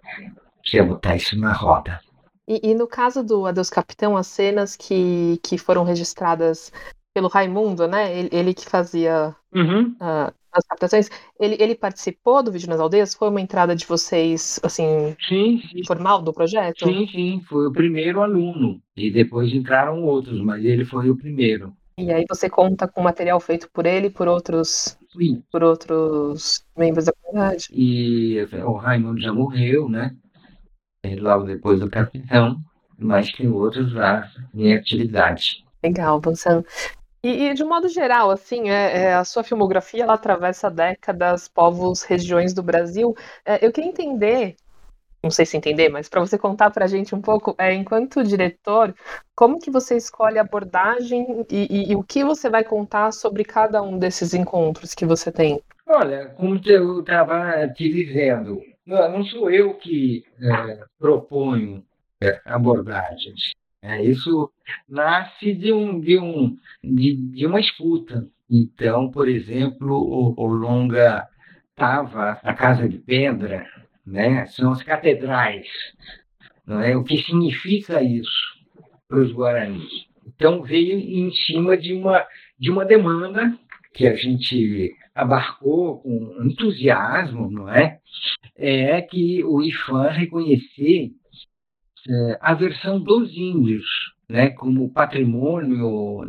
quer 0.65 0.85
botar 0.85 1.17
isso 1.17 1.39
na 1.39 1.53
roda. 1.53 2.01
E, 2.49 2.71
e, 2.71 2.75
no 2.75 2.87
caso 2.87 3.23
do 3.23 3.45
Adeus 3.45 3.69
Capitão, 3.69 4.17
as 4.17 4.27
cenas 4.27 4.75
que, 4.75 5.39
que 5.43 5.59
foram 5.59 5.85
registradas 5.85 6.73
pelo 7.13 7.29
Raimundo, 7.29 7.87
né? 7.87 8.19
Ele, 8.19 8.29
ele 8.33 8.55
que 8.55 8.65
fazia 8.65 9.37
uhum. 9.55 9.91
uh, 10.01 10.33
as 10.51 10.67
captações, 10.67 11.11
ele, 11.39 11.57
ele 11.61 11.75
participou 11.75 12.43
do 12.43 12.51
vídeo 12.51 12.71
nas 12.71 12.81
aldeias? 12.81 13.15
Foi 13.15 13.29
uma 13.29 13.41
entrada 13.41 13.77
de 13.77 13.85
vocês, 13.85 14.59
assim, 14.63 15.15
sim, 15.29 15.61
sim. 15.71 15.85
formal 15.87 16.23
do 16.23 16.33
projeto? 16.33 16.87
Sim, 16.87 17.07
sim, 17.09 17.43
foi 17.47 17.67
o 17.67 17.73
primeiro 17.73 18.23
aluno. 18.23 18.81
E 18.97 19.11
depois 19.11 19.53
entraram 19.53 20.03
outros, 20.05 20.41
mas 20.41 20.65
ele 20.65 20.87
foi 20.87 21.11
o 21.11 21.17
primeiro. 21.17 21.75
E 21.99 22.11
aí 22.11 22.25
você 22.29 22.49
conta 22.49 22.89
com 22.89 23.03
material 23.03 23.41
feito 23.41 23.69
por 23.71 23.85
ele, 23.85 24.09
por 24.09 24.27
outros, 24.27 24.97
sim. 25.13 25.43
por 25.53 25.63
outros 25.65 26.65
membros 26.77 27.07
da 27.07 27.13
comunidade? 27.13 27.67
E 27.73 28.41
o 28.65 28.73
Raimundo 28.73 29.21
já 29.21 29.35
morreu, 29.35 29.89
né? 29.89 30.17
Logo 31.19 31.45
depois 31.45 31.81
do 31.81 31.91
capitão, 31.91 32.59
mas 32.99 33.31
tem 33.33 33.49
outros 33.49 33.93
lá 33.93 34.29
em 34.55 34.75
atividade. 34.75 35.65
Legal, 35.83 36.21
Vansan. 36.21 36.65
E, 37.23 37.49
e, 37.49 37.55
de 37.55 37.65
modo 37.65 37.89
geral, 37.89 38.31
assim, 38.31 38.71
é, 38.71 39.03
é, 39.03 39.15
a 39.15 39.25
sua 39.25 39.43
filmografia 39.43 40.05
ela 40.05 40.15
atravessa 40.15 40.71
décadas, 40.71 41.49
povos, 41.49 42.03
regiões 42.03 42.55
do 42.55 42.63
Brasil. 42.63 43.15
É, 43.45 43.65
eu 43.65 43.73
queria 43.73 43.91
entender 43.91 44.57
não 45.23 45.31
sei 45.31 45.45
se 45.45 45.57
entender, 45.57 45.89
mas 45.89 46.09
para 46.09 46.21
você 46.21 46.39
contar 46.39 46.71
para 46.71 46.85
a 46.85 46.89
gente 46.89 47.15
um 47.15 47.21
pouco, 47.21 47.55
é, 47.59 47.75
enquanto 47.75 48.23
diretor, 48.23 48.95
como 49.35 49.59
que 49.59 49.71
você 49.71 49.97
escolhe 49.97 50.39
a 50.39 50.43
abordagem 50.43 51.45
e, 51.51 51.67
e, 51.71 51.93
e, 51.93 51.97
o 51.97 52.03
que 52.03 52.25
você 52.25 52.49
vai 52.49 52.63
contar 52.63 53.13
sobre 53.13 53.45
cada 53.45 53.83
um 53.83 53.99
desses 53.99 54.33
encontros 54.33 54.95
que 54.95 55.05
você 55.05 55.33
tem? 55.33 55.61
Olha, 55.87 56.27
como 56.37 56.61
eu 56.65 57.01
estava 57.01 57.67
te 57.69 57.89
dizendo, 57.89 58.61
não, 58.89 59.13
não, 59.13 59.25
sou 59.25 59.51
eu 59.51 59.75
que 59.75 60.25
é, 60.41 60.81
proponho 60.99 61.85
é, 62.23 62.41
abordagens. 62.47 63.53
É, 63.83 64.03
isso 64.03 64.51
nasce 64.89 65.53
de, 65.53 65.73
um, 65.73 66.01
de, 66.01 66.19
um, 66.19 66.57
de, 66.83 67.15
de 67.15 67.47
uma 67.47 67.61
escuta. 67.61 68.27
Então, 68.51 69.11
por 69.11 69.29
exemplo, 69.29 69.95
o, 69.95 70.35
o 70.37 70.47
longa 70.47 71.29
estava 71.71 72.41
a 72.43 72.55
Casa 72.55 72.89
de 72.89 72.99
Pedra, 72.99 73.67
né? 74.07 74.47
são 74.47 74.73
as 74.73 74.83
catedrais. 74.83 75.69
Não 76.67 76.81
é? 76.81 76.97
O 76.97 77.05
que 77.05 77.19
significa 77.19 78.03
isso 78.03 78.59
para 79.07 79.21
os 79.21 79.33
guaranis? 79.33 80.07
Então, 80.27 80.63
veio 80.63 80.99
em 80.99 81.31
cima 81.33 81.77
de 81.77 81.93
uma, 81.95 82.27
de 82.59 82.71
uma 82.71 82.85
demanda 82.85 83.57
que 83.93 84.07
a 84.07 84.15
gente 84.15 84.97
abarcou 85.15 85.99
com 86.01 86.37
entusiasmo, 86.45 87.51
não 87.51 87.69
é? 87.69 87.99
É 88.59 89.01
que 89.01 89.45
o 89.45 89.63
IFAM 89.63 90.09
reconhecer 90.09 91.13
é, 92.09 92.39
a 92.41 92.55
versão 92.55 93.01
dos 93.01 93.31
índios, 93.37 93.87
né, 94.29 94.51
como 94.51 94.93
patrimônio 94.93 96.27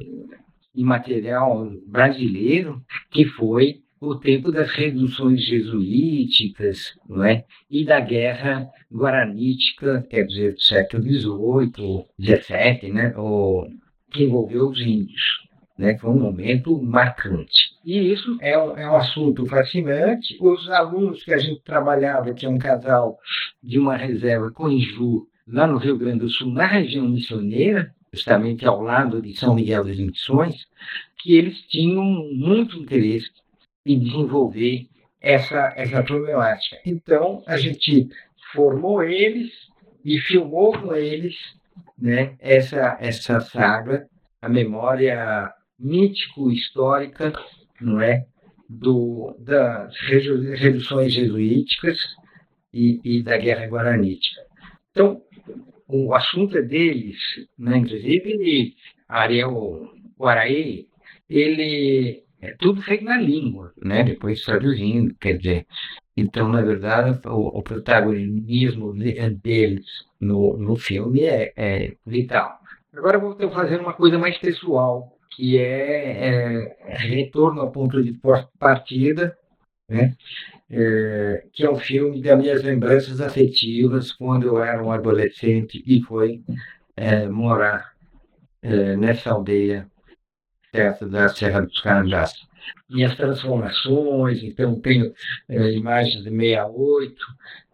imaterial 0.75 1.69
brasileiro, 1.87 2.81
que 3.11 3.25
foi 3.25 3.81
o 3.99 4.15
tempo 4.15 4.51
das 4.51 4.71
reduções 4.71 5.43
jesuíticas 5.43 6.97
não 7.07 7.23
é? 7.23 7.43
e 7.69 7.83
da 7.83 7.99
guerra 7.99 8.69
guaranítica, 8.91 10.05
quer 10.09 10.25
dizer, 10.25 10.53
do 10.53 10.61
século 10.61 11.03
XVIII, 11.03 12.05
XVII, 12.19 12.93
né? 12.93 13.13
o, 13.17 13.67
que 14.11 14.23
envolveu 14.23 14.69
os 14.69 14.79
índios. 14.79 15.47
Né? 15.77 15.97
Foi 15.97 16.09
um 16.11 16.19
momento 16.19 16.81
marcante. 16.81 17.68
E 17.85 18.11
isso 18.11 18.37
é 18.41 18.57
um, 18.57 18.77
é 18.77 18.89
um 18.89 18.95
assunto 18.95 19.45
fascinante. 19.45 20.37
Os 20.41 20.69
alunos 20.69 21.23
que 21.23 21.33
a 21.33 21.37
gente 21.37 21.61
trabalhava, 21.61 22.33
que 22.33 22.45
é 22.45 22.49
um 22.49 22.57
casal 22.57 23.17
de 23.63 23.79
uma 23.79 23.95
reserva 23.95 24.51
com 24.51 24.69
Inju, 24.69 25.27
lá 25.47 25.65
no 25.65 25.77
Rio 25.77 25.97
Grande 25.97 26.19
do 26.19 26.29
Sul, 26.29 26.51
na 26.51 26.67
região 26.67 27.07
missioneira, 27.07 27.93
justamente 28.13 28.65
ao 28.65 28.81
lado 28.81 29.21
de 29.21 29.35
São 29.37 29.55
Miguel 29.55 29.83
das 29.83 29.97
Missões, 29.97 30.55
que 31.17 31.35
eles 31.35 31.61
tinham 31.67 32.03
muito 32.33 32.77
interesse 32.77 33.31
e 33.85 33.95
desenvolver 33.95 34.87
essa, 35.21 35.73
essa 35.75 36.03
problemática. 36.03 36.77
Então, 36.85 37.43
a 37.47 37.57
gente 37.57 38.09
formou 38.53 39.03
eles 39.03 39.51
e 40.03 40.17
filmou 40.19 40.71
com 40.71 40.93
eles 40.95 41.35
né, 41.97 42.35
essa, 42.39 42.97
essa 42.99 43.39
saga, 43.41 44.07
a 44.41 44.49
memória 44.49 45.53
mítico-histórica 45.77 47.33
não 47.81 48.01
é, 48.01 48.25
do, 48.69 49.35
das 49.39 49.95
reduções 49.99 51.13
jesuíticas 51.13 51.97
e, 52.73 52.99
e 53.03 53.23
da 53.23 53.37
Guerra 53.37 53.67
Guaranítica. 53.67 54.41
Então, 54.91 55.21
o 55.87 56.13
assunto 56.13 56.57
é 56.57 56.61
deles, 56.61 57.17
né? 57.57 57.77
inclusive 57.77 58.75
Ariel 59.07 59.89
Guaraí, 60.17 60.87
ele 61.27 62.23
é 62.41 62.55
tudo 62.57 62.81
feito 62.81 63.03
na 63.03 63.17
língua, 63.17 63.73
né? 63.81 64.03
Depois 64.03 64.41
traduzindo, 64.43 65.13
quer 65.15 65.37
dizer. 65.37 65.67
Então, 66.15 66.47
na 66.49 66.61
verdade, 66.61 67.19
o, 67.27 67.59
o 67.59 67.63
protagonismo 67.63 68.93
deles 69.41 69.85
no, 70.19 70.57
no 70.57 70.75
filme 70.75 71.21
é, 71.21 71.53
é 71.55 71.93
vital. 72.05 72.59
Agora 72.93 73.17
eu 73.17 73.21
vou 73.21 73.51
fazer 73.51 73.79
uma 73.79 73.93
coisa 73.93 74.17
mais 74.17 74.37
pessoal, 74.37 75.18
que 75.31 75.57
é, 75.57 76.75
é 76.87 76.95
Retorno 76.97 77.61
ao 77.61 77.71
Ponto 77.71 78.01
de 78.01 78.19
Partida, 78.57 79.37
né? 79.87 80.15
É, 80.69 81.45
que 81.51 81.65
é 81.65 81.69
um 81.69 81.79
filme 81.79 82.21
das 82.21 82.37
minhas 82.37 82.63
lembranças 82.63 83.19
afetivas 83.19 84.11
quando 84.11 84.45
eu 84.45 84.63
era 84.63 84.83
um 84.83 84.91
adolescente 84.91 85.83
e 85.85 86.01
foi 86.03 86.43
é, 86.95 87.27
morar 87.27 87.93
é, 88.61 88.95
nessa 88.95 89.31
aldeia 89.31 89.89
perto 90.71 91.07
da 91.07 91.27
Serra 91.29 91.61
dos 91.61 91.81
Carajás. 91.81 92.33
Minhas 92.87 93.15
transformações, 93.15 94.43
então 94.43 94.79
tenho 94.79 95.11
é, 95.47 95.71
imagens 95.71 96.23
de 96.23 96.29
68, 96.29 97.15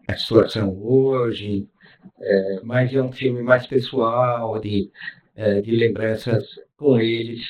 a 0.08 0.16
situação 0.16 0.82
hoje, 0.82 1.68
é, 2.18 2.60
mas 2.62 2.94
é 2.94 3.02
um 3.02 3.12
filme 3.12 3.42
mais 3.42 3.66
pessoal, 3.66 4.58
de, 4.58 4.90
é, 5.34 5.60
de 5.60 5.72
lembranças 5.72 6.46
com 6.76 6.98
eles 6.98 7.44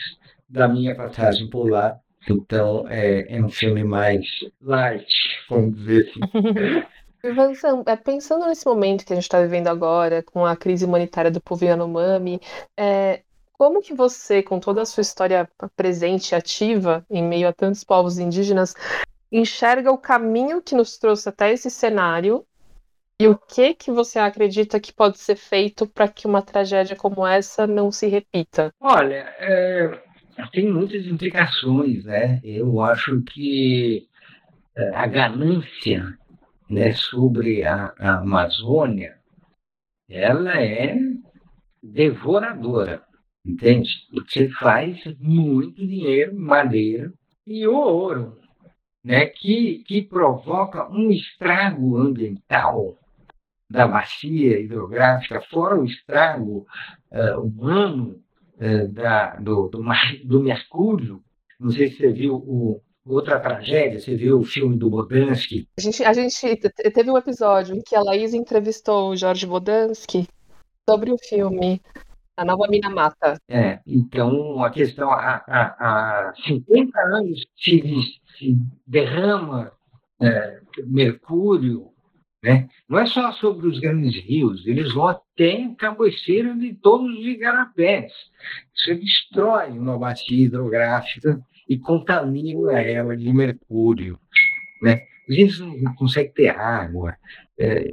da 0.48 0.68
minha 0.68 0.94
passagem 0.94 1.48
por 1.48 1.70
lá. 1.70 1.98
Então 2.28 2.86
é, 2.88 3.36
é 3.36 3.42
um 3.42 3.48
filme 3.48 3.84
mais 3.84 4.26
light, 4.60 5.06
vamos 5.48 5.76
dizer 5.76 6.08
assim. 6.08 6.86
É, 7.86 7.96
pensando 7.96 8.46
nesse 8.46 8.64
momento 8.64 9.04
que 9.04 9.12
a 9.12 9.16
gente 9.16 9.24
está 9.24 9.40
vivendo 9.40 9.66
agora, 9.66 10.22
com 10.22 10.46
a 10.46 10.54
crise 10.54 10.84
humanitária 10.84 11.28
do 11.28 11.40
povo 11.40 11.64
Yanomami, 11.64 12.40
é, 12.76 13.22
como 13.52 13.82
que 13.82 13.94
você, 13.94 14.42
com 14.42 14.60
toda 14.60 14.82
a 14.82 14.86
sua 14.86 15.00
história 15.00 15.48
presente 15.74 16.30
e 16.30 16.34
ativa 16.34 17.04
em 17.10 17.22
meio 17.22 17.48
a 17.48 17.52
tantos 17.52 17.82
povos 17.82 18.18
indígenas, 18.18 18.74
enxerga 19.32 19.90
o 19.90 19.98
caminho 19.98 20.62
que 20.62 20.74
nos 20.74 20.98
trouxe 20.98 21.28
até 21.28 21.52
esse 21.52 21.70
cenário 21.70 22.46
e 23.18 23.26
o 23.26 23.38
que 23.38 23.72
que 23.72 23.90
você 23.90 24.18
acredita 24.18 24.78
que 24.78 24.92
pode 24.92 25.18
ser 25.18 25.36
feito 25.36 25.86
para 25.86 26.06
que 26.06 26.26
uma 26.26 26.42
tragédia 26.42 26.94
como 26.94 27.26
essa 27.26 27.66
não 27.66 27.90
se 27.90 28.06
repita? 28.06 28.70
Olha, 28.78 29.34
é, 29.38 30.02
tem 30.52 30.70
muitas 30.70 31.06
implicações, 31.06 32.04
né? 32.04 32.40
Eu 32.44 32.80
acho 32.82 33.22
que 33.22 34.06
é, 34.76 34.88
a 34.94 35.06
ganância 35.06 36.18
né, 36.68 36.92
sobre 36.92 37.64
a, 37.64 37.94
a 37.98 38.18
Amazônia, 38.18 39.16
ela 40.08 40.60
é 40.62 40.98
devoradora. 41.82 43.02
Entende? 43.44 43.88
Você 44.12 44.50
faz 44.50 45.02
muito 45.18 45.86
dinheiro, 45.86 46.38
madeira 46.38 47.10
e 47.46 47.66
ouro, 47.66 48.36
né? 49.02 49.26
que, 49.26 49.84
que 49.86 50.02
provoca 50.02 50.86
um 50.90 51.10
estrago 51.10 51.96
ambiental 51.96 52.98
da 53.68 53.86
bacia 53.86 54.60
hidrográfica, 54.60 55.40
fora 55.50 55.78
o 55.78 55.84
estrago 55.84 56.66
uh, 57.10 57.40
humano 57.40 58.20
uh, 58.56 58.88
da, 58.88 59.36
do, 59.36 59.68
do, 59.68 59.82
do, 60.24 60.42
mercúrio. 60.42 61.22
Não 61.58 61.70
sei 61.70 61.90
se 61.90 61.96
você 61.96 62.12
viu 62.12 62.36
o, 62.36 62.80
outra 63.04 63.40
tragédia, 63.40 63.98
você 63.98 64.14
viu 64.14 64.38
o 64.38 64.44
filme 64.44 64.76
do 64.76 64.90
Bodansky. 64.90 65.68
A 65.78 65.80
gente, 65.80 66.04
a 66.04 66.12
gente 66.12 66.56
teve 66.56 67.10
um 67.10 67.18
episódio 67.18 67.74
em 67.74 67.82
que 67.82 67.96
a 67.96 68.02
Laís 68.02 68.34
entrevistou 68.34 69.10
o 69.10 69.16
Jorge 69.16 69.46
Bodansky 69.46 70.28
sobre 70.88 71.12
o 71.12 71.18
filme 71.18 71.80
a 72.36 72.44
nova 72.44 72.68
mina 72.68 72.90
mata. 72.90 73.40
É, 73.48 73.80
então 73.86 74.62
a 74.62 74.70
questão, 74.70 75.10
há, 75.10 75.42
há, 75.46 76.28
há 76.28 76.34
50 76.46 76.98
anos 77.00 77.46
se, 77.56 77.82
se 78.38 78.58
derrama 78.86 79.72
é, 80.20 80.60
mercúrio, 80.84 81.90
né? 82.46 82.68
não 82.88 83.00
é 83.00 83.06
só 83.06 83.32
sobre 83.32 83.66
os 83.66 83.80
grandes 83.80 84.22
rios, 84.22 84.64
eles 84.68 84.92
a 84.94 85.74
cabeceira 85.74 86.54
de 86.54 86.74
todos 86.74 87.18
os 87.18 87.26
igarapés. 87.26 88.12
Você 88.72 88.94
destrói 88.94 89.72
uma 89.72 89.98
bacia 89.98 90.44
hidrográfica 90.44 91.40
e 91.68 91.76
contamina 91.76 92.80
ela 92.80 93.16
de 93.16 93.32
mercúrio. 93.32 94.16
Né? 94.80 95.00
A 95.28 95.32
gente 95.32 95.60
não 95.60 95.92
consegue 95.96 96.32
ter 96.34 96.50
água, 96.50 97.16
é, 97.58 97.92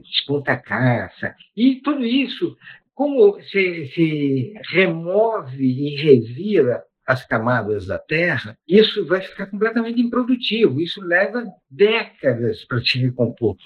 caça, 0.64 1.34
e 1.58 1.82
tudo 1.82 2.06
isso 2.06 2.56
como 2.94 3.42
se, 3.42 3.88
se 3.88 4.54
remove 4.72 5.66
e 5.66 5.96
revira 5.96 6.84
as 7.08 7.26
camadas 7.26 7.88
da 7.88 7.98
Terra, 7.98 8.56
isso 8.68 9.04
vai 9.08 9.20
ficar 9.20 9.48
completamente 9.48 10.00
improdutivo. 10.00 10.80
Isso 10.80 11.02
leva 11.02 11.44
décadas 11.70 12.64
para 12.66 12.80
se 12.82 13.00
recompor, 13.00 13.58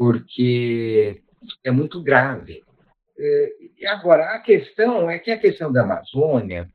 porque 0.00 1.22
é 1.62 1.70
muito 1.70 2.02
grave. 2.02 2.64
E 3.18 3.86
agora, 3.86 4.34
a 4.34 4.38
questão 4.38 5.10
é 5.10 5.18
que 5.18 5.30
a 5.30 5.38
questão 5.38 5.70
da 5.70 5.82
Amazônia 5.82 6.72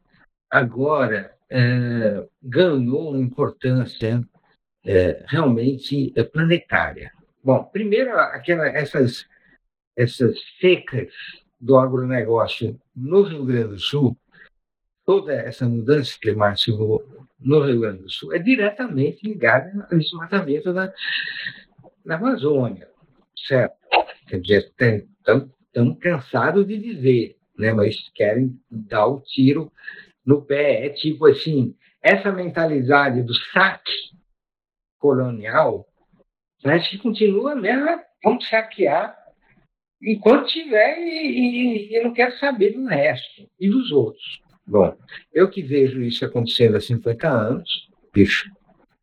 agora 0.47 1.35
é, 1.49 2.23
ganhou 2.39 3.09
uma 3.09 3.17
importância 3.17 4.21
é, 4.85 5.25
realmente 5.25 6.13
planetária. 6.31 7.11
Bom, 7.43 7.63
primeiro, 7.63 8.11
aquela, 8.15 8.67
essas, 8.67 9.25
essas 9.97 10.37
secas 10.61 11.11
do 11.59 11.77
agronegócio 11.79 12.79
no 12.95 13.23
Rio 13.23 13.43
Grande 13.43 13.69
do 13.69 13.79
Sul, 13.79 14.15
toda 15.03 15.33
essa 15.33 15.67
mudança 15.67 16.15
climática 16.21 16.77
no 17.39 17.65
Rio 17.65 17.79
Grande 17.79 18.03
do 18.03 18.09
Sul 18.11 18.35
é 18.35 18.37
diretamente 18.37 19.27
ligada 19.27 19.87
ao 19.91 19.97
desmatamento 19.97 20.71
da, 20.71 20.93
da 22.05 22.17
Amazônia, 22.17 22.93
certo? 23.47 23.75
Quer 24.27 24.39
dizer, 24.39 24.73
estão 25.19 25.95
cansados 25.95 26.65
de 26.67 26.77
dizer, 26.77 27.35
né? 27.57 27.73
mas 27.73 27.95
querem 28.13 28.59
dar 28.69 29.07
o 29.07 29.21
tiro 29.21 29.71
no 30.25 30.41
pé. 30.41 30.85
É 30.85 30.89
tipo 30.89 31.27
assim, 31.27 31.75
essa 32.01 32.31
mentalidade 32.31 33.21
do 33.21 33.33
saque 33.51 33.91
colonial 34.99 35.87
parece 36.63 36.89
que 36.89 36.97
continua 36.97 37.55
mesmo, 37.55 38.01
vamos 38.23 38.47
saquear 38.49 39.15
enquanto 40.01 40.47
tiver 40.47 40.97
e, 40.97 41.89
e, 41.89 41.95
e 41.95 42.03
não 42.03 42.13
quero 42.13 42.37
saber 42.39 42.71
do 42.71 42.85
resto 42.85 43.47
e 43.59 43.69
dos 43.69 43.91
outros. 43.91 44.41
Bom, 44.67 44.97
eu 45.31 45.47
que 45.49 45.61
vejo 45.61 46.01
isso 46.01 46.25
acontecendo 46.25 46.75
há 46.75 46.81
50 46.81 47.29
anos, 47.29 47.87
bicho, 48.11 48.49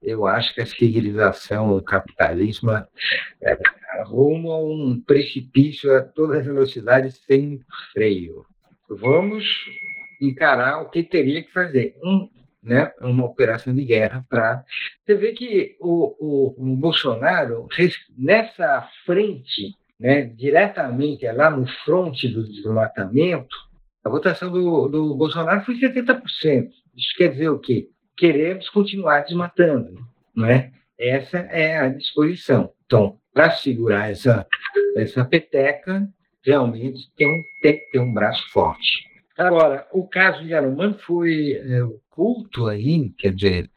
eu 0.03 0.27
acho 0.27 0.53
que 0.55 0.61
a 0.61 0.67
civilização, 0.67 1.77
o 1.77 1.83
capitalismo, 1.83 2.73
é, 2.73 3.57
rumo 4.05 4.53
a 4.53 4.63
um 4.63 5.01
precipício 5.01 5.95
a 5.97 6.03
toda 6.03 6.43
velocidade 6.43 7.11
sem 7.13 7.61
freio. 7.93 8.45
Vamos 8.89 9.45
encarar 10.21 10.83
o 10.83 10.91
que 10.91 11.03
teria 11.03 11.43
que 11.43 11.53
fazer. 11.53 11.97
Um, 12.03 12.29
né, 12.63 12.93
uma 13.01 13.25
operação 13.25 13.75
de 13.75 13.85
guerra 13.85 14.25
para. 14.29 14.65
Você 15.05 15.15
vê 15.17 15.33
que 15.33 15.77
o, 15.81 16.15
o, 16.21 16.73
o, 16.73 16.77
Bolsonaro, 16.77 17.67
nessa 18.17 18.89
frente, 19.05 19.75
né, 19.99 20.23
diretamente 20.23 21.27
lá 21.33 21.51
no 21.51 21.67
fronte 21.85 22.29
do 22.29 22.47
desmatamento, 22.47 23.57
a 24.05 24.09
votação 24.09 24.51
do, 24.51 24.89
do 24.89 25.15
Bolsonaro 25.17 25.65
foi 25.65 25.75
70%. 25.75 26.23
Isso 26.97 27.17
quer 27.17 27.29
dizer 27.29 27.49
o 27.49 27.59
quê? 27.59 27.89
Queremos 28.17 28.69
continuar 28.69 29.21
desmatando. 29.21 29.95
Não 30.35 30.47
é? 30.47 30.71
Essa 30.99 31.39
é 31.39 31.79
a 31.79 31.89
disposição. 31.89 32.73
Então, 32.87 33.19
para 33.33 33.51
segurar 33.53 34.11
essa, 34.11 34.47
essa 34.97 35.25
peteca, 35.25 36.09
realmente 36.45 37.11
tem, 37.17 37.29
um, 37.29 37.43
tem 37.63 37.79
que 37.79 37.91
ter 37.91 37.99
um 37.99 38.13
braço 38.13 38.51
forte. 38.51 39.11
Agora, 39.37 39.87
o 39.93 40.07
caso 40.07 40.43
de 40.43 40.51
Yanomami 40.51 40.99
foi 40.99 41.53
é, 41.53 41.83
oculto 41.83 42.67
aí, 42.67 43.11
quer 43.17 43.35
dizer, 43.35 43.71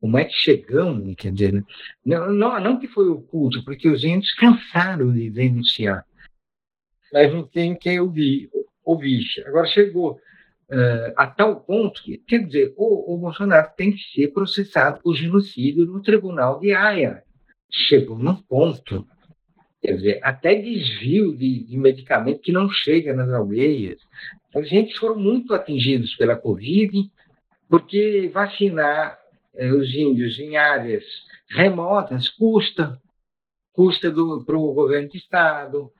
como 0.00 0.18
é 0.18 0.24
que 0.24 0.32
chegamos, 0.32 1.14
quer 1.16 1.32
dizer, 1.32 1.64
não, 2.04 2.32
não, 2.32 2.60
não 2.60 2.80
que 2.80 2.88
foi 2.88 3.08
oculto, 3.08 3.64
porque 3.64 3.88
os 3.88 4.02
índios 4.02 4.32
cansaram 4.34 5.12
de 5.12 5.30
denunciar, 5.30 6.04
mas 7.12 7.32
não 7.32 7.46
tem 7.46 7.76
quem 7.76 8.00
ouvir, 8.00 8.50
ouvir. 8.84 9.22
Agora 9.46 9.66
chegou 9.66 10.12
uh, 10.12 11.12
a 11.16 11.26
tal 11.26 11.60
ponto 11.60 12.02
que, 12.02 12.18
quer 12.18 12.46
dizer, 12.46 12.72
o, 12.76 13.14
o 13.14 13.18
Bolsonaro 13.18 13.70
tem 13.76 13.92
que 13.92 14.02
ser 14.12 14.28
processado 14.28 15.00
por 15.02 15.14
genocídio 15.14 15.84
no 15.84 16.02
tribunal 16.02 16.58
de 16.58 16.72
Haia. 16.72 17.22
Chegou 17.72 18.18
num 18.18 18.36
ponto 18.36 19.06
Quer 19.82 19.96
dizer, 19.96 20.20
até 20.22 20.54
desvio 20.54 21.36
de, 21.36 21.64
de 21.64 21.76
medicamento 21.76 22.40
que 22.40 22.52
não 22.52 22.70
chega 22.70 23.12
nas 23.12 23.28
aldeias. 23.30 24.00
Os 24.54 24.68
gente 24.68 24.96
foram 24.96 25.18
muito 25.18 25.52
atingidos 25.52 26.14
pela 26.14 26.36
Covid, 26.36 27.10
porque 27.68 28.30
vacinar 28.32 29.18
eh, 29.56 29.72
os 29.72 29.92
índios 29.92 30.38
em 30.38 30.56
áreas 30.56 31.02
remotas 31.50 32.28
custa, 32.28 32.96
custa 33.72 34.12
para 34.46 34.56
o 34.56 34.72
governo 34.72 35.08
do 35.08 35.16
Estado. 35.16 35.90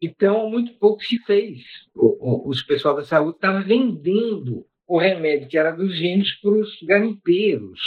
Então, 0.00 0.50
muito 0.50 0.74
pouco 0.74 1.02
se 1.02 1.18
fez. 1.20 1.62
O, 1.94 2.18
o, 2.20 2.48
os 2.50 2.62
pessoal 2.62 2.96
da 2.96 3.04
saúde 3.04 3.36
estavam 3.36 3.62
vendendo 3.62 4.66
o 4.86 4.98
remédio 4.98 5.48
que 5.48 5.56
era 5.56 5.70
dos 5.70 5.98
índios 5.98 6.32
para 6.34 6.50
os 6.50 6.82
garimpeiros. 6.82 7.80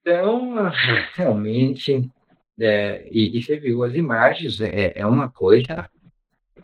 Então, 0.00 0.54
realmente, 1.16 2.08
é, 2.58 3.06
e, 3.10 3.36
e, 3.36 3.42
você 3.42 3.58
viu 3.58 3.84
as 3.84 3.94
imagens, 3.94 4.60
é, 4.60 4.92
é 4.94 5.06
uma 5.06 5.28
coisa. 5.28 5.88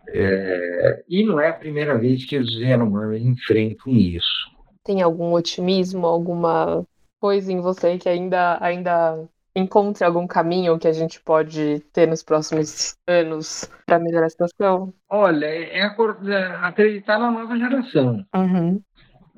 É, 0.09 1.05
e 1.09 1.25
não 1.25 1.41
é 1.41 1.49
a 1.49 1.55
primeira 1.55 1.97
vez 1.99 2.25
que 2.25 2.39
os 2.39 2.53
Yanomami 2.55 3.19
enfrentam 3.19 3.93
isso. 3.93 4.51
Tem 4.85 5.01
algum 5.01 5.33
otimismo, 5.33 6.07
alguma 6.07 6.85
coisa 7.21 7.53
em 7.53 7.61
você 7.61 7.99
que 7.99 8.09
ainda, 8.09 8.59
ainda 8.61 9.29
encontre 9.55 10.05
algum 10.05 10.27
caminho 10.27 10.79
que 10.79 10.89
a 10.89 10.93
gente 10.93 11.21
pode 11.21 11.81
ter 11.93 12.09
nos 12.09 12.23
próximos 12.23 12.97
anos 13.07 13.71
para 13.87 13.99
melhorar 13.99 14.27
a 14.27 14.31
situação? 14.31 14.93
Olha, 15.09 15.47
é, 15.47 15.79
é, 15.79 15.87
é 15.87 16.47
acreditar 16.63 17.19
na 17.19 17.31
nova 17.31 17.57
geração. 17.57 18.25
Uhum. 18.35 18.83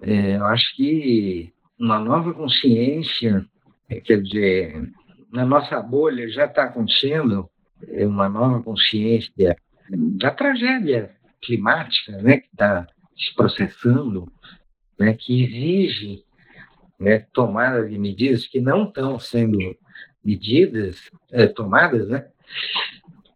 É, 0.03 0.37
eu 0.37 0.45
acho 0.47 0.75
que 0.77 1.53
uma 1.79 1.99
nova 1.99 2.33
consciência, 2.33 3.45
quer 4.05 4.23
dizer, 4.23 4.89
na 5.35 5.45
nossa 5.45 5.83
bolha 5.83 6.29
já 6.29 6.45
está 6.45 6.65
acontecendo 6.65 7.51
uma 8.07 8.29
nova 8.29 8.63
consciência 8.63 9.57
da 9.91 10.31
tragédia 10.31 11.11
climática 11.43 12.13
né, 12.23 12.39
que 12.39 12.49
está 12.53 12.87
se 13.17 13.35
processando, 13.35 14.33
né, 14.99 15.13
que 15.15 15.43
exige 15.43 16.23
né, 17.01 17.27
tomada 17.33 17.87
de 17.87 17.99
medidas 17.99 18.47
que 18.47 18.61
não 18.61 18.85
estão 18.85 19.19
sendo 19.19 19.59
medidas 20.25 21.11
é, 21.33 21.47
tomadas, 21.49 22.09
né? 22.09 22.29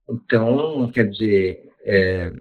Então, 0.09 0.91
quer 0.91 1.11
dizer, 1.11 1.69
é, 1.85 2.33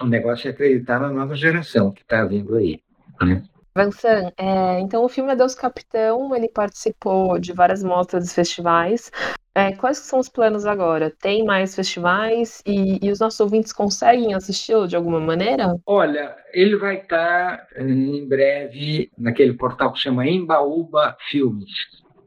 o 0.00 0.06
negócio 0.06 0.48
é 0.48 0.50
acreditar 0.50 1.00
na 1.00 1.08
nova 1.08 1.34
geração 1.34 1.92
que 1.92 2.02
está 2.02 2.24
vindo 2.24 2.54
aí. 2.56 2.82
Né? 3.22 3.42
Vansan, 3.78 4.32
é, 4.36 4.80
então 4.80 5.04
o 5.04 5.08
filme 5.08 5.30
Adeus 5.30 5.54
Capitão, 5.54 6.34
ele 6.34 6.48
participou 6.48 7.38
de 7.38 7.52
várias 7.52 7.84
mostras 7.84 8.28
e 8.28 8.34
festivais. 8.34 9.08
É, 9.54 9.72
quais 9.72 9.98
são 9.98 10.18
os 10.18 10.28
planos 10.28 10.66
agora? 10.66 11.12
Tem 11.20 11.44
mais 11.44 11.76
festivais 11.76 12.60
e, 12.66 12.98
e 13.00 13.08
os 13.08 13.20
nossos 13.20 13.38
ouvintes 13.38 13.72
conseguem 13.72 14.34
assisti-lo 14.34 14.88
de 14.88 14.96
alguma 14.96 15.20
maneira? 15.20 15.76
Olha, 15.86 16.34
ele 16.52 16.76
vai 16.76 16.96
estar 16.96 17.68
em 17.76 18.28
breve 18.28 19.12
naquele 19.16 19.52
portal 19.52 19.92
que 19.92 20.00
chama 20.00 20.26
Embaúba 20.26 21.16
Filmes. 21.30 21.70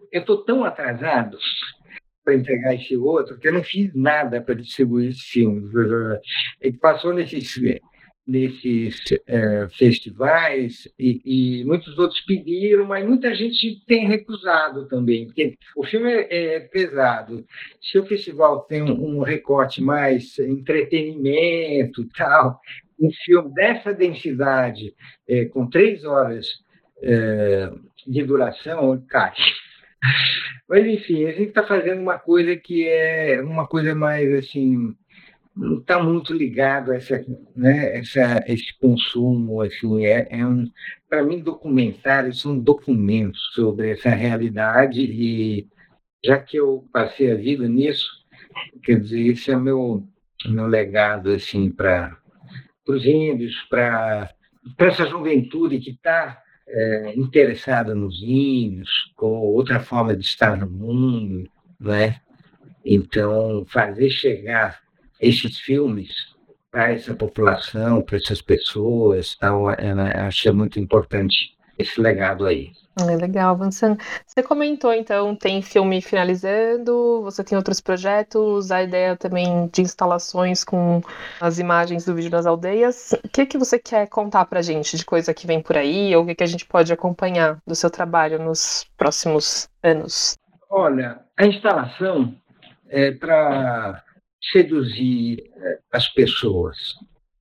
Eu 0.09 0.21
estou 0.21 0.45
tão 0.45 0.63
atrasado 0.63 1.37
para 2.23 2.35
entregar 2.35 2.75
esse 2.75 2.95
outro 2.95 3.37
que 3.37 3.49
eu 3.49 3.53
não 3.53 3.63
fiz 3.63 3.93
nada 3.93 4.41
para 4.41 4.55
distribuir 4.55 5.09
esse 5.09 5.23
filme. 5.23 5.69
Ele 6.61 6.77
passou 6.77 7.13
nesses 7.13 7.51
nesses 8.27 9.01
é, 9.27 9.67
festivais 9.71 10.87
e, 10.97 11.21
e, 11.25 11.65
muitos 11.65 11.97
outros 11.97 12.21
pediram, 12.21 12.85
mas 12.85 13.05
muita 13.05 13.33
gente 13.33 13.83
tem 13.85 14.07
recusado 14.07 14.87
também, 14.87 15.25
porque 15.25 15.57
o 15.75 15.83
filme 15.83 16.11
é, 16.11 16.55
é 16.55 16.59
pesado. 16.59 17.45
Se 17.81 17.97
o 17.97 18.05
festival 18.05 18.61
tem 18.61 18.83
um, 18.83 19.17
um 19.17 19.21
recorte 19.21 19.81
mais 19.81 20.37
entretenimento 20.39 22.07
tal, 22.15 22.59
um 22.99 23.09
filme 23.25 23.51
dessa 23.53 23.93
densidade, 23.93 24.93
é, 25.27 25.45
com 25.45 25.67
três 25.67 26.05
horas 26.05 26.47
é, 27.01 27.71
de 28.07 28.23
duração, 28.23 29.03
cai. 29.09 29.33
Mas, 30.69 30.85
enfim, 30.85 31.25
a 31.25 31.31
gente 31.31 31.49
está 31.49 31.63
fazendo 31.63 32.01
uma 32.01 32.17
coisa 32.17 32.55
que 32.55 32.87
é 32.87 33.41
uma 33.41 33.67
coisa 33.67 33.93
mais, 33.93 34.31
assim, 34.33 34.95
não 35.55 35.79
está 35.79 36.01
muito 36.01 36.33
ligado 36.33 36.91
a 36.91 36.95
essa, 36.95 37.23
né, 37.55 37.97
essa, 37.97 38.43
esse 38.47 38.77
consumo. 38.79 39.61
Assim, 39.61 40.05
é, 40.05 40.27
é 40.29 40.45
um, 40.45 40.69
Para 41.09 41.23
mim, 41.23 41.39
documentários 41.39 42.41
são 42.41 42.57
documentos 42.57 43.39
sobre 43.53 43.91
essa 43.91 44.09
realidade 44.09 45.01
e 45.01 45.67
já 46.23 46.37
que 46.39 46.57
eu 46.57 46.87
passei 46.93 47.31
a 47.31 47.35
vida 47.35 47.67
nisso, 47.67 48.07
quer 48.83 48.99
dizer, 48.99 49.27
esse 49.27 49.51
é 49.51 49.55
meu 49.55 50.07
meu 50.49 50.65
legado 50.65 51.29
assim 51.31 51.69
para 51.69 52.17
os 52.87 53.05
índios, 53.05 53.55
para 53.69 54.29
essa 54.77 55.05
juventude 55.05 55.79
que 55.79 55.91
está 55.91 56.41
é, 56.67 57.13
interessada 57.15 57.93
nos 57.93 58.21
índios, 58.23 58.89
com 59.15 59.27
outra 59.27 59.79
forma 59.79 60.15
de 60.15 60.23
estar 60.23 60.57
no 60.57 60.69
mundo, 60.69 61.49
né? 61.79 62.19
Então, 62.83 63.63
fazer 63.67 64.09
chegar 64.09 64.79
esses 65.21 65.59
filmes 65.59 66.11
para 66.71 66.91
essa 66.91 67.13
população, 67.13 68.01
para 68.01 68.17
essas 68.17 68.41
pessoas, 68.41 69.35
tal, 69.35 69.67
acho 69.67 70.41
que 70.43 70.49
é 70.49 70.53
muito 70.53 70.79
importante 70.79 71.55
esse 71.77 71.99
legado 71.99 72.45
aí. 72.45 72.71
É 72.99 73.15
legal, 73.15 73.55
Vansan. 73.55 73.97
Você 74.25 74.43
comentou, 74.43 74.93
então, 74.93 75.35
tem 75.35 75.61
filme 75.61 76.01
finalizando, 76.01 77.21
você 77.23 77.43
tem 77.43 77.57
outros 77.57 77.79
projetos, 77.79 78.69
a 78.69 78.83
ideia 78.83 79.15
também 79.15 79.69
de 79.71 79.81
instalações 79.81 80.63
com 80.63 81.01
as 81.39 81.57
imagens 81.57 82.05
do 82.05 82.13
vídeo 82.13 82.29
das 82.29 82.45
aldeias. 82.45 83.13
O 83.23 83.29
que, 83.29 83.45
que 83.45 83.57
você 83.57 83.79
quer 83.79 84.07
contar 84.07 84.45
para 84.45 84.61
gente 84.61 84.97
de 84.97 85.05
coisa 85.05 85.33
que 85.33 85.47
vem 85.47 85.61
por 85.61 85.77
aí, 85.77 86.15
ou 86.15 86.23
o 86.23 86.25
que, 86.25 86.35
que 86.35 86.43
a 86.43 86.47
gente 86.47 86.65
pode 86.65 86.91
acompanhar 86.91 87.57
do 87.65 87.75
seu 87.75 87.89
trabalho 87.89 88.37
nos 88.39 88.85
próximos 88.97 89.69
anos? 89.81 90.37
Olha, 90.69 91.19
a 91.37 91.45
instalação 91.45 92.35
é 92.89 93.11
para 93.11 94.03
seduzir 94.51 95.51
eh, 95.55 95.79
as 95.91 96.07
pessoas, 96.09 96.77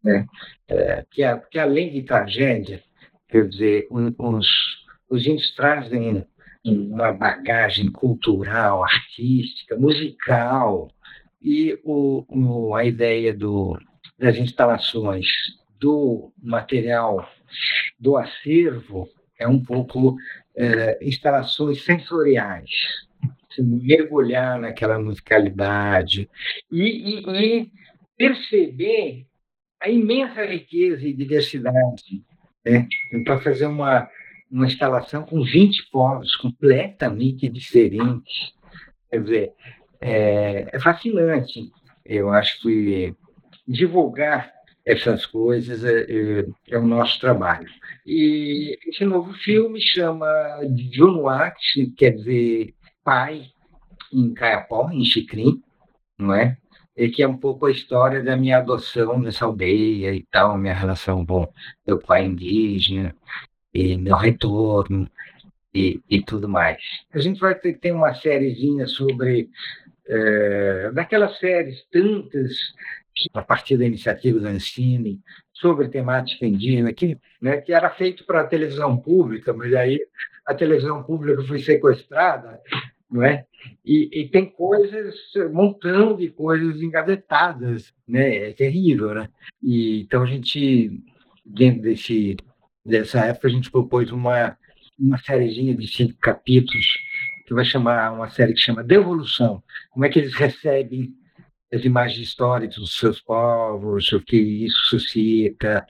né? 0.03 0.27
É, 0.69 1.05
que, 1.11 1.23
que 1.51 1.59
além 1.59 1.93
de 1.93 2.03
tragédia, 2.03 2.83
quer 3.29 3.49
dizer, 3.49 3.87
os, 3.91 4.47
os 5.09 5.27
índios 5.27 5.55
trazem 5.55 6.27
uma 6.65 7.13
bagagem 7.13 7.91
cultural, 7.91 8.85
artística, 8.85 9.77
musical, 9.77 10.91
e 11.43 11.79
o, 11.85 12.25
o, 12.29 12.75
a 12.75 12.85
ideia 12.85 13.35
do, 13.35 13.79
das 14.19 14.37
instalações 14.37 15.27
do 15.79 16.33
material 16.43 17.27
do 17.99 18.17
acervo 18.17 19.09
é 19.39 19.49
um 19.49 19.63
pouco 19.63 20.17
é, 20.55 20.99
instalações 21.03 21.83
sensoriais, 21.83 22.71
mergulhar 23.59 24.59
naquela 24.61 24.99
musicalidade 24.99 26.29
e, 26.71 26.83
e, 26.83 27.61
e, 27.61 27.71
perceber 28.17 29.27
a 29.81 29.89
imensa 29.89 30.45
riqueza 30.45 31.07
e 31.07 31.13
diversidade. 31.13 32.23
Né? 32.65 32.87
Então, 33.13 33.41
fazer 33.41 33.67
uma, 33.67 34.09
uma 34.51 34.67
instalação 34.67 35.23
com 35.25 35.43
20 35.43 35.91
povos 35.91 36.37
completamente 36.37 37.49
diferentes. 37.49 38.53
Quer 39.11 39.23
dizer, 39.23 39.53
é, 40.01 40.69
é 40.73 40.81
fascinante. 40.81 41.71
Eu 42.05 42.31
acho 42.31 42.61
que 42.61 43.15
divulgar 43.67 44.53
essas 44.85 45.27
coisas 45.27 45.85
é, 45.85 46.03
é, 46.03 46.47
é, 46.71 46.79
o 46.79 46.87
nosso 46.87 47.21
trabalho. 47.21 47.69
E 48.07 48.79
esse 48.89 49.05
novo 49.05 49.33
filme 49.35 49.81
chama 49.81 50.27
Junuá, 50.93 51.51
que 51.51 51.91
quer 51.93 52.11
dizer 52.11 52.75
pai 53.05 53.51
em 54.13 54.33
Caiapó, 54.35 54.91
em 54.91 55.05
Chicrim, 55.05 55.63
não 56.19 56.35
é? 56.35 56.57
E 56.97 57.09
que 57.09 57.23
é 57.23 57.29
um 57.29 57.37
pouco 57.37 57.67
a 57.67 57.71
história 57.71 58.23
da 58.23 58.37
minha 58.37 58.59
adoção 58.59 59.19
nessa 59.19 59.45
aldeia 59.45 60.15
e 60.15 60.25
tal, 60.31 60.59
minha 60.59 60.75
relação 60.75 61.25
com 61.25 61.49
meu 61.87 61.99
pai 61.99 62.25
indígena 62.25 63.15
e 63.73 63.97
meu 63.97 64.17
retorno 64.17 65.09
e, 65.75 66.01
e 66.09 66.23
tudo 66.23 66.49
mais. 66.49 66.83
A 67.13 67.19
gente 67.19 67.41
vai 67.41 67.55
ter, 67.55 67.75
ter 67.79 67.93
uma 67.93 68.15
sériezinha 68.15 68.87
sobre 68.87 69.49
é, 70.07 70.91
daquelas 70.93 71.39
séries 71.39 71.85
tantas 71.91 72.53
a 73.35 73.43
partir 73.43 73.77
da 73.77 73.85
iniciativa 73.85 74.41
da 74.41 74.49
Ancine, 74.49 75.21
sobre 75.61 75.89
temática 75.89 76.47
indígena, 76.47 76.93
que, 76.93 77.19
né, 77.41 77.59
que 77.59 77.73
era 77.73 77.91
feito 77.91 78.25
para 78.25 78.41
a 78.41 78.47
televisão 78.47 78.97
pública, 78.97 79.53
mas 79.53 79.73
aí 79.75 80.01
a 80.47 80.55
televisão 80.55 81.03
pública 81.03 81.43
foi 81.45 81.59
sequestrada, 81.59 82.61
não 83.11 83.23
é? 83.23 83.45
E, 83.85 84.09
e, 84.13 84.29
tem 84.29 84.47
coisas, 84.47 85.15
montão 85.53 86.17
de 86.17 86.29
coisas 86.31 86.81
engavetadas, 86.81 87.93
né? 88.09 88.51
É 88.51 88.53
terrível, 88.53 89.15
né? 89.15 89.29
E, 89.63 90.01
então 90.01 90.23
a 90.23 90.27
gente, 90.27 91.03
dentro 91.45 91.83
desse, 91.83 92.37
dessa 92.85 93.27
época, 93.27 93.49
a 93.49 93.51
gente 93.51 93.71
propôs 93.71 94.11
uma, 94.11 94.57
uma 94.99 95.19
sériezinha 95.19 95.75
de 95.75 95.87
cinco 95.87 96.19
capítulos 96.19 96.87
que 97.47 97.53
vai 97.53 97.65
chamar 97.65 98.13
uma 98.13 98.31
série 98.31 98.55
que 98.55 98.61
chama 98.61 98.83
Devolução. 98.83 99.63
Como 99.91 100.05
é 100.05 100.09
que 100.09 100.21
eles 100.21 100.35
recebem 100.35 101.13
as 101.73 101.85
imagens 101.85 102.19
históricas 102.19 102.77
dos 102.77 102.99
seus 102.99 103.21
povos, 103.21 104.13
o 104.13 104.21
que 104.21 104.37
isso 104.37 104.81
suscita, 104.87 105.87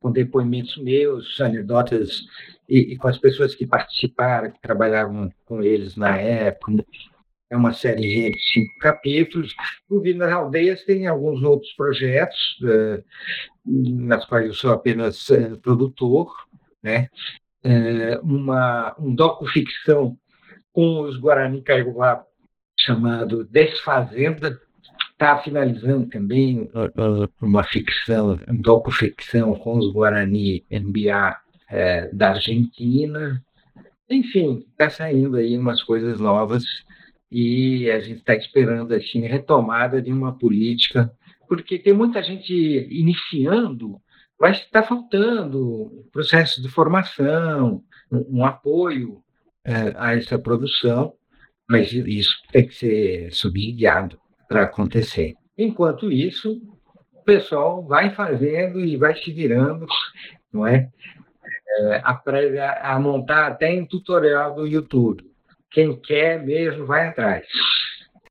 com 0.00 0.10
depoimentos 0.10 0.76
meus, 0.78 1.40
anedotas 1.40 2.22
e, 2.68 2.92
e, 2.92 2.96
com 2.96 3.08
as 3.08 3.18
pessoas 3.18 3.54
que 3.54 3.66
participaram, 3.66 4.50
que 4.50 4.60
trabalhavam 4.60 5.30
com 5.44 5.62
eles 5.62 5.96
na 5.96 6.16
época. 6.16 6.84
É 7.50 7.56
uma 7.56 7.72
série 7.72 8.30
de 8.32 8.38
cinco 8.52 8.78
capítulos. 8.78 9.54
O 9.88 10.00
Vida 10.00 10.26
nas 10.26 10.32
Aldeias 10.32 10.84
tem 10.84 11.06
alguns 11.06 11.42
outros 11.42 11.72
projetos, 11.72 12.38
uh, 12.62 13.02
nas 13.64 14.24
quais 14.26 14.46
eu 14.46 14.54
sou 14.54 14.70
apenas 14.70 15.28
uh, 15.30 15.58
produtor, 15.58 16.30
né? 16.82 17.08
Uh, 17.64 18.20
uma, 18.22 18.94
um 18.98 19.14
docu-ficção 19.14 20.16
com 20.72 21.00
os 21.00 21.16
Guarani 21.16 21.62
Kaiowá 21.62 22.24
chamado 22.78 23.44
Desfazenda, 23.44 24.60
está 25.18 25.36
finalizando 25.38 26.08
também 26.08 26.70
uma 27.42 27.64
ficção, 27.64 28.38
docu-ficção 28.60 29.52
com 29.56 29.76
os 29.76 29.92
Guarani 29.92 30.64
NBA 30.70 31.36
é, 31.68 32.08
da 32.14 32.30
Argentina. 32.30 33.42
Enfim, 34.08 34.64
está 34.70 34.88
saindo 34.88 35.36
aí 35.36 35.58
umas 35.58 35.82
coisas 35.82 36.20
novas 36.20 36.62
e 37.32 37.90
a 37.90 37.98
gente 37.98 38.20
está 38.20 38.36
esperando 38.36 38.94
assim 38.94 39.22
retomada 39.22 40.00
de 40.00 40.12
uma 40.12 40.38
política, 40.38 41.12
porque 41.48 41.80
tem 41.80 41.92
muita 41.92 42.22
gente 42.22 42.54
iniciando, 42.88 44.00
mas 44.40 44.58
está 44.58 44.84
faltando 44.84 46.06
processo 46.12 46.62
de 46.62 46.68
formação, 46.68 47.82
um, 48.10 48.38
um 48.38 48.44
apoio 48.44 49.20
é, 49.64 49.92
a 49.96 50.14
essa 50.14 50.38
produção, 50.38 51.12
mas 51.68 51.92
isso 51.92 52.40
tem 52.52 52.68
que 52.68 52.74
ser 52.74 53.32
subsidiado 53.32 54.16
para 54.48 54.62
acontecer. 54.62 55.34
Enquanto 55.56 56.10
isso, 56.10 56.60
o 57.14 57.22
pessoal 57.22 57.84
vai 57.84 58.10
fazendo 58.10 58.80
e 58.80 58.96
vai 58.96 59.14
se 59.14 59.30
virando, 59.32 59.86
não 60.52 60.66
é? 60.66 60.88
é 61.80 62.00
aprende 62.02 62.58
a, 62.58 62.94
a 62.94 62.98
montar 62.98 63.48
até 63.48 63.72
em 63.72 63.84
tutorial 63.84 64.54
do 64.54 64.66
YouTube. 64.66 65.28
Quem 65.70 65.94
quer 66.00 66.42
mesmo 66.42 66.86
vai 66.86 67.08
atrás. 67.08 67.46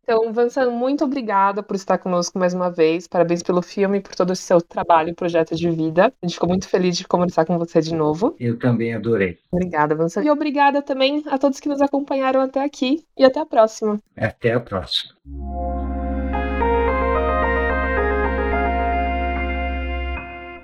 Então, 0.09 0.32
Vansan, 0.32 0.70
muito 0.70 1.03
obrigada 1.03 1.61
por 1.61 1.76
estar 1.76 1.97
conosco 1.97 2.39
mais 2.39 2.53
uma 2.53 2.72
vez. 2.72 3.09
Parabéns 3.09 3.43
pelo 3.43 3.61
filme 3.61 3.97
e 3.97 4.01
por 4.01 4.15
todo 4.15 4.32
o 4.32 4.36
seu 4.38 4.61
trabalho 4.61 5.09
e 5.09 5.13
projeto 5.13 5.53
de 5.53 5.70
vida. 5.70 6.13
A 6.22 6.26
gente 6.26 6.36
ficou 6.36 6.47
muito 6.47 6.65
feliz 6.65 6.95
de 6.95 7.05
conversar 7.05 7.43
com 7.43 7.57
você 7.57 7.82
de 7.82 7.93
novo. 7.93 8.34
Eu 8.39 8.57
também 8.57 8.93
adorei. 8.93 9.38
Obrigada, 9.51 9.93
Vansan. 9.95 10.24
E 10.24 10.30
obrigada 10.30 10.82
também 10.82 11.26
a 11.28 11.38
todos 11.38 11.59
que 11.59 11.68
nos 11.68 11.82
acompanharam 11.82 12.39
até 12.39 12.63
aqui. 12.63 13.05
E 13.18 13.26
até 13.26 13.41
a 13.41 13.45
próxima. 13.45 13.99
Até 14.15 14.53
a 14.53 14.61
próxima. 14.61 15.13